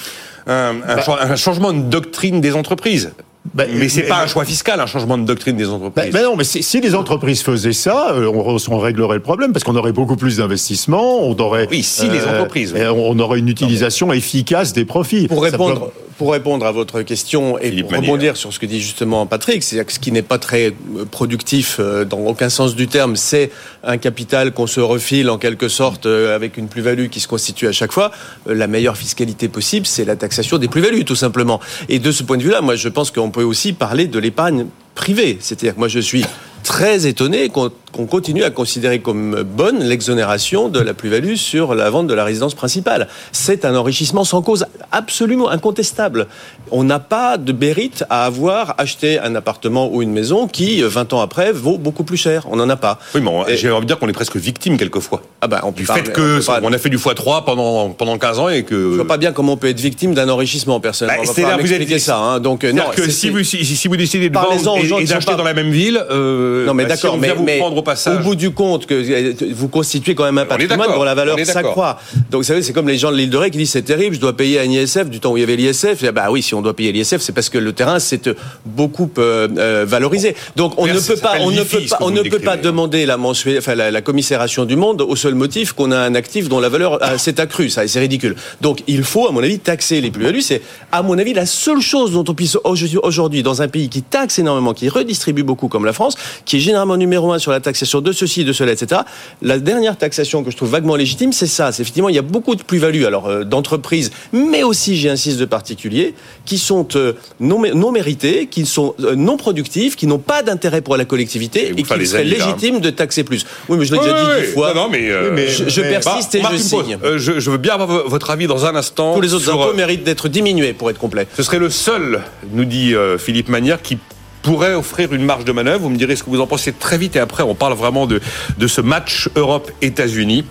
un, 0.48 0.76
un, 0.88 0.96
bah, 0.96 1.20
un, 1.22 1.36
changement 1.36 1.74
de 1.74 1.82
doctrine 1.82 2.42
des 2.42 2.54
entreprises. 2.54 3.12
Ben, 3.56 3.70
mais 3.74 3.88
c'est 3.88 4.04
pas 4.04 4.22
un 4.22 4.28
choix 4.28 4.44
fiscal, 4.44 4.82
un 4.82 4.86
changement 4.86 5.18
de 5.18 5.24
doctrine 5.24 5.56
des 5.56 5.70
entreprises. 5.70 6.12
Ben, 6.12 6.12
ben 6.12 6.24
non, 6.24 6.36
mais 6.36 6.44
si, 6.44 6.82
les 6.82 6.94
entreprises 6.94 7.42
faisaient 7.42 7.72
ça, 7.72 8.12
euh, 8.12 8.28
on, 8.28 8.58
on, 8.70 8.80
réglerait 8.80 9.16
le 9.16 9.22
problème 9.22 9.54
parce 9.54 9.64
qu'on 9.64 9.78
aurait 9.78 9.94
beaucoup 9.94 10.18
plus 10.18 10.38
d'investissements, 10.38 11.22
on 11.22 11.38
aurait. 11.38 11.66
Oui, 11.72 11.82
si 11.82 12.10
les 12.10 12.20
euh, 12.20 12.34
entreprises. 12.34 12.76
On 12.76 13.18
aurait 13.18 13.40
une 13.40 13.48
utilisation 13.48 14.12
efficace 14.12 14.74
des 14.74 14.84
profits. 14.84 15.30
Pour 15.30 15.42
répondre, 15.42 15.92
pour 16.18 16.32
répondre 16.32 16.66
à 16.66 16.72
votre 16.72 17.02
question 17.02 17.58
et 17.60 17.84
pour 17.84 17.92
rebondir 17.92 18.38
sur 18.38 18.54
ce 18.54 18.60
que 18.60 18.66
dit 18.66 18.82
justement 18.82 19.26
Patrick, 19.26 19.64
c'est-à-dire 19.64 19.86
que 19.86 19.94
ce 19.94 20.00
qui 20.00 20.12
n'est 20.12 20.22
pas 20.22 20.38
très 20.38 20.68
euh, 20.68 21.06
productif 21.10 21.80
dans 21.80 22.20
aucun 22.20 22.50
sens 22.50 22.76
du 22.76 22.88
terme, 22.88 23.16
c'est 23.16 23.52
un 23.84 23.98
capital 23.98 24.52
qu'on 24.54 24.68
se 24.68 24.80
refile 24.80 25.30
en 25.30 25.38
quelque 25.38 25.68
sorte 25.68 26.06
avec 26.06 26.58
une 26.58 26.68
plus-value 26.68 27.08
qui 27.08 27.20
se 27.20 27.28
constitue 27.28 27.68
à 27.68 27.72
chaque 27.72 27.92
fois. 27.92 28.12
La 28.46 28.68
meilleure 28.68 28.98
fiscalité 28.98 29.48
possible, 29.48 29.86
c'est 29.86 30.06
la 30.06 30.16
taxation 30.16 30.58
des 30.58 30.68
plus-values, 30.68 31.06
tout 31.06 31.16
simplement. 31.16 31.60
Et 31.90 32.00
de 32.00 32.12
ce 32.12 32.24
point 32.24 32.38
de 32.38 32.44
vue-là, 32.44 32.62
moi, 32.62 32.76
je 32.76 32.90
pense 32.90 33.12
qu'on 33.12 33.32
peut 33.32 33.44
aussi 33.44 33.74
parler 33.74 34.08
de 34.08 34.20
l'épargne 34.20 34.68
privée. 34.96 35.38
C'est-à-dire 35.40 35.76
que 35.76 35.80
moi, 35.80 35.88
je 35.88 36.00
suis 36.00 36.26
très 36.64 37.06
étonné 37.06 37.50
qu'on 37.96 38.06
continue 38.06 38.44
à 38.44 38.50
considérer 38.50 39.00
comme 39.00 39.44
bonne 39.44 39.80
l'exonération 39.80 40.68
de 40.68 40.82
la 40.82 40.94
plus-value 40.94 41.36
sur 41.36 41.76
la 41.76 41.90
vente 41.90 42.08
de 42.08 42.14
la 42.14 42.26
résidence 42.26 42.54
principale. 42.54 43.08
C'est 43.32 43.64
un 43.64 43.74
enrichissement 43.74 44.26
sans 44.26 44.42
cause 44.42 44.66
absolument 44.92 45.50
incontestable. 45.50 46.28
On 46.72 46.84
n'a 46.84 47.00
pas 47.00 47.38
de 47.38 47.54
mérite 47.54 48.04
à 48.10 48.26
avoir 48.26 48.76
acheté 48.80 49.18
un 49.20 49.34
appartement 49.36 49.90
ou 49.94 50.02
une 50.02 50.12
maison 50.12 50.48
qui, 50.48 50.82
20 50.82 51.14
ans 51.14 51.22
après, 51.22 51.54
vaut 51.54 51.78
beaucoup 51.78 52.04
plus 52.04 52.18
cher. 52.18 52.46
On 52.52 52.58
n'en 52.58 52.70
a 52.70 52.76
pas. 52.76 53.00
Oui, 53.14 53.22
mais 53.22 53.56
j'ai 53.56 53.72
envie 53.72 53.86
de 53.86 53.88
dire 53.88 53.98
qu'on 53.98 54.10
est 54.10 54.14
presque 54.14 54.36
victime 54.36 54.78
quelquefois. 54.78 55.22
Ah 55.40 55.48
ben, 55.48 55.62
on 55.64 55.72
du 55.72 55.86
fait 55.86 56.12
que 56.12 56.42
on, 56.64 56.74
a 56.74 56.78
fait 56.78 56.90
du 56.90 56.98
x3 56.98 57.46
pendant, 57.46 57.92
pendant 57.92 58.18
15 58.18 58.40
ans 58.40 58.50
et 58.50 58.64
que... 58.64 58.76
Je 58.76 58.96
vois 58.96 59.08
pas 59.08 59.18
bien 59.18 59.32
comment 59.32 59.54
on 59.54 59.58
peut 59.58 59.70
être 59.70 59.80
victime 59.80 60.14
d'un 60.14 60.28
enrichissement 60.28 60.82
personnel. 60.82 61.16
Bah, 61.18 61.32
c'est 61.34 61.44
là, 61.44 61.58
vous 61.58 61.72
avez 61.72 62.00
ça. 62.00 62.18
Hein. 62.18 62.40
Donc, 62.42 62.66
non, 62.66 62.84
que 62.94 63.10
si 63.10 63.30
vous, 63.30 63.44
si, 63.44 63.64
si, 63.64 63.88
vous 63.88 63.96
décidez 63.96 64.30
de 64.30 64.34
vendre 64.34 64.78
et, 64.78 65.04
et 65.04 65.06
d'acheter 65.06 65.36
dans 65.36 65.44
la 65.44 65.54
même 65.54 65.72
ville, 65.72 66.04
euh, 66.12 66.66
non, 66.66 66.74
mais 66.74 66.84
bah, 66.84 66.90
d'accord, 66.90 67.18
mais, 67.18 67.32
vous 67.32 67.46
prendre 67.46 67.78
au, 67.78 67.85
passage. 67.86 68.20
au 68.20 68.24
bout 68.24 68.36
du 68.36 68.52
compte, 68.52 68.86
que 68.86 69.54
vous 69.54 69.70
constituez 69.70 70.16
quand 70.16 70.26
même 70.26 70.38
un 70.38 70.46
patrimoine 70.46 70.92
dont 70.94 71.04
la 71.04 71.16
valeur 71.16 71.40
s'accroît. 71.46 72.00
Donc, 72.30 72.42
vous 72.42 72.48
savez, 72.48 72.62
c'est 72.62 72.74
comme 72.74 72.90
les 72.90 72.98
gens 72.98 73.12
de 73.12 73.16
l'île 73.16 73.30
de 73.30 73.38
Ré 73.38 73.52
qui 73.52 73.58
disent 73.58 73.72
c'est 73.72 73.82
terrible, 73.82 74.16
je 74.16 74.20
dois 74.20 74.36
payer 74.36 74.60
un 74.60 74.70
ISF 74.70 75.10
du 75.10 75.22
temps 75.22 75.32
où 75.32 75.38
il 75.38 75.42
y 75.42 75.44
avait 75.44 75.56
l'ISF. 75.56 76.04
Bah 76.12 76.28
oui, 76.30 76.42
si 76.42 76.54
on 76.54 76.62
doit 76.62 76.76
payer 76.76 76.92
l'ISF, 76.92 77.20
c'est 77.20 77.32
parce 77.32 77.50
que 77.50 77.58
le 77.58 77.72
terrain 77.72 78.00
s'est 78.00 78.22
beaucoup 78.66 79.10
euh, 79.18 79.48
euh, 79.58 79.86
valorisé. 79.88 80.36
Donc, 80.56 80.74
on 80.78 80.88
ne 80.88 81.00
peut 81.00 81.16
pas, 81.16 81.36
on 81.40 81.52
ne 81.52 81.64
peut 81.64 81.82
pas, 81.90 81.98
on 82.02 82.12
ne 82.12 82.22
peut 82.24 82.40
pas 82.40 82.58
demander 82.58 83.06
la, 83.06 83.18
mensuelle, 83.18 83.60
enfin, 83.60 83.76
la, 83.76 84.02
commisération 84.02 84.66
du 84.66 84.76
monde 84.76 85.02
au 85.02 85.16
seul 85.16 85.36
motif 85.36 85.74
qu'on 85.74 85.92
a 85.92 85.98
un 85.98 86.16
actif 86.16 86.50
dont 86.50 86.60
la 86.60 86.70
valeur 86.70 87.02
euh, 87.04 87.18
s'est 87.18 87.40
accrue. 87.40 87.70
Ça, 87.70 87.88
c'est 87.88 88.00
ridicule. 88.00 88.36
Donc, 88.62 88.84
il 88.88 89.04
faut, 89.04 89.28
à 89.28 89.32
mon 89.32 89.44
avis, 89.44 89.60
taxer 89.60 90.02
les 90.02 90.12
plus-values. 90.12 90.42
C'est, 90.42 90.62
à 90.92 91.02
mon 91.02 91.18
avis, 91.18 91.34
la 91.34 91.46
seule 91.46 91.82
chose 91.82 92.12
dont 92.12 92.26
on 92.28 92.34
puisse 92.34 92.58
aujourd'hui, 93.04 93.44
dans 93.44 93.62
un 93.62 93.68
pays 93.68 93.90
qui 93.90 94.02
taxe 94.02 94.40
énormément, 94.40 94.74
qui 94.74 94.90
redistribue 94.90 95.44
beaucoup 95.44 95.68
comme 95.68 95.86
la 95.86 95.94
France, 95.94 96.16
qui 96.46 96.58
est 96.58 96.60
généralement 96.60 96.98
numéro 96.98 97.32
un 97.32 97.40
sur 97.40 97.52
la 97.52 97.60
taxation 97.76 98.00
de 98.00 98.14
ceci, 98.14 98.46
de 98.46 98.54
cela, 98.54 98.72
etc. 98.72 99.02
La 99.42 99.60
dernière 99.60 99.98
taxation 99.98 100.44
que 100.46 100.52
je 100.52 100.56
trouve 100.56 100.70
vaguement 100.70 100.96
légitime, 100.96 101.34
c'est 101.34 101.46
ça. 101.46 101.74
C'est 101.74 101.82
effectivement, 101.82 102.08
il 102.08 102.16
y 102.16 102.20
a 102.20 102.22
beaucoup 102.22 102.56
de 102.56 102.64
plus-values, 102.64 103.06
alors 103.06 103.28
euh, 103.28 103.44
d'entreprises, 103.44 104.12
mais 104.32 104.64
aussi, 104.64 104.96
j'insiste, 104.96 105.40
de 105.40 105.46
particuliers, 105.46 106.14
qui 106.46 106.58
sont 106.58 106.88
euh, 106.96 107.14
non, 107.42 107.62
non 107.76 107.92
méritées, 107.92 108.48
qui 108.48 108.66
sont 108.66 108.96
euh, 109.02 109.16
non 109.16 109.36
productifs, 109.36 109.98
qui 109.98 110.08
n'ont 110.08 110.20
pas 110.20 110.42
d'intérêt 110.42 110.82
pour 110.82 110.96
la 110.96 111.04
collectivité 111.04 111.74
et, 111.76 111.76
qui 111.76 112.06
serait 112.06 112.24
légitime 112.24 112.80
de 112.80 112.90
taxer 112.92 113.26
plus. 113.26 113.46
Oui, 113.68 113.78
mais 113.78 113.84
je 113.84 113.94
l'ai 113.94 114.00
déjà 114.00 114.14
dit 114.14 114.46
dix 114.46 114.54
fois. 114.54 114.74
Non, 114.74 114.88
mais, 114.90 115.10
je, 115.50 115.82
persiste 115.82 116.36
et 116.36 116.42
je 116.50 116.58
signe. 116.58 116.98
Je, 117.18 117.50
veux 117.50 117.58
bien 117.58 117.74
avoir 117.74 118.08
votre 118.08 118.30
avis 118.30 118.48
dans 118.48 118.66
un 118.66 118.76
instant. 118.76 119.16
Tous 119.16 119.22
les 119.22 119.34
autres 119.34 119.50
impôts 119.50 119.74
méritent 119.74 120.06
d'être 120.06 120.30
diminués 120.30 120.72
pour 120.72 120.90
être 120.90 120.98
complet. 120.98 121.28
Ce 121.36 121.44
serait 121.44 121.60
le 121.60 121.70
seul, 121.70 122.22
nous 122.54 122.66
dit 122.66 122.94
Philippe 123.18 123.50
Manière, 123.50 123.82
qui 123.82 123.98
pourrait 124.46 124.76
offrir 124.76 125.12
une 125.12 125.26
marge 125.26 125.44
de 125.44 125.52
manœuvre. 125.52 125.82
Vous 125.82 125.90
me 125.90 125.98
direz 125.98 126.16
ce 126.16 126.24
que 126.24 126.30
vous 126.30 126.40
en 126.40 126.46
pensez 126.46 126.72
très 126.72 127.00
vite 127.00 127.16
et 127.16 127.20
après 127.20 127.42
on 127.42 127.56
parle 127.56 127.74
vraiment 127.74 128.06
de, 128.06 128.22
de 128.58 128.68
ce 128.68 128.80
match 128.80 129.28
Europe-États-Unis. 129.36 130.46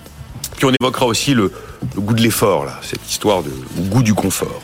Puis 0.57 0.67
on 0.67 0.73
évoquera 0.81 1.07
aussi 1.07 1.33
le, 1.33 1.53
le 1.95 2.01
goût 2.01 2.15
de 2.15 2.21
l'effort, 2.21 2.65
là, 2.65 2.81
cette 2.83 3.09
histoire 3.09 3.43
de 3.43 3.51
goût 3.89 4.03
du 4.03 4.15
confort. 4.15 4.63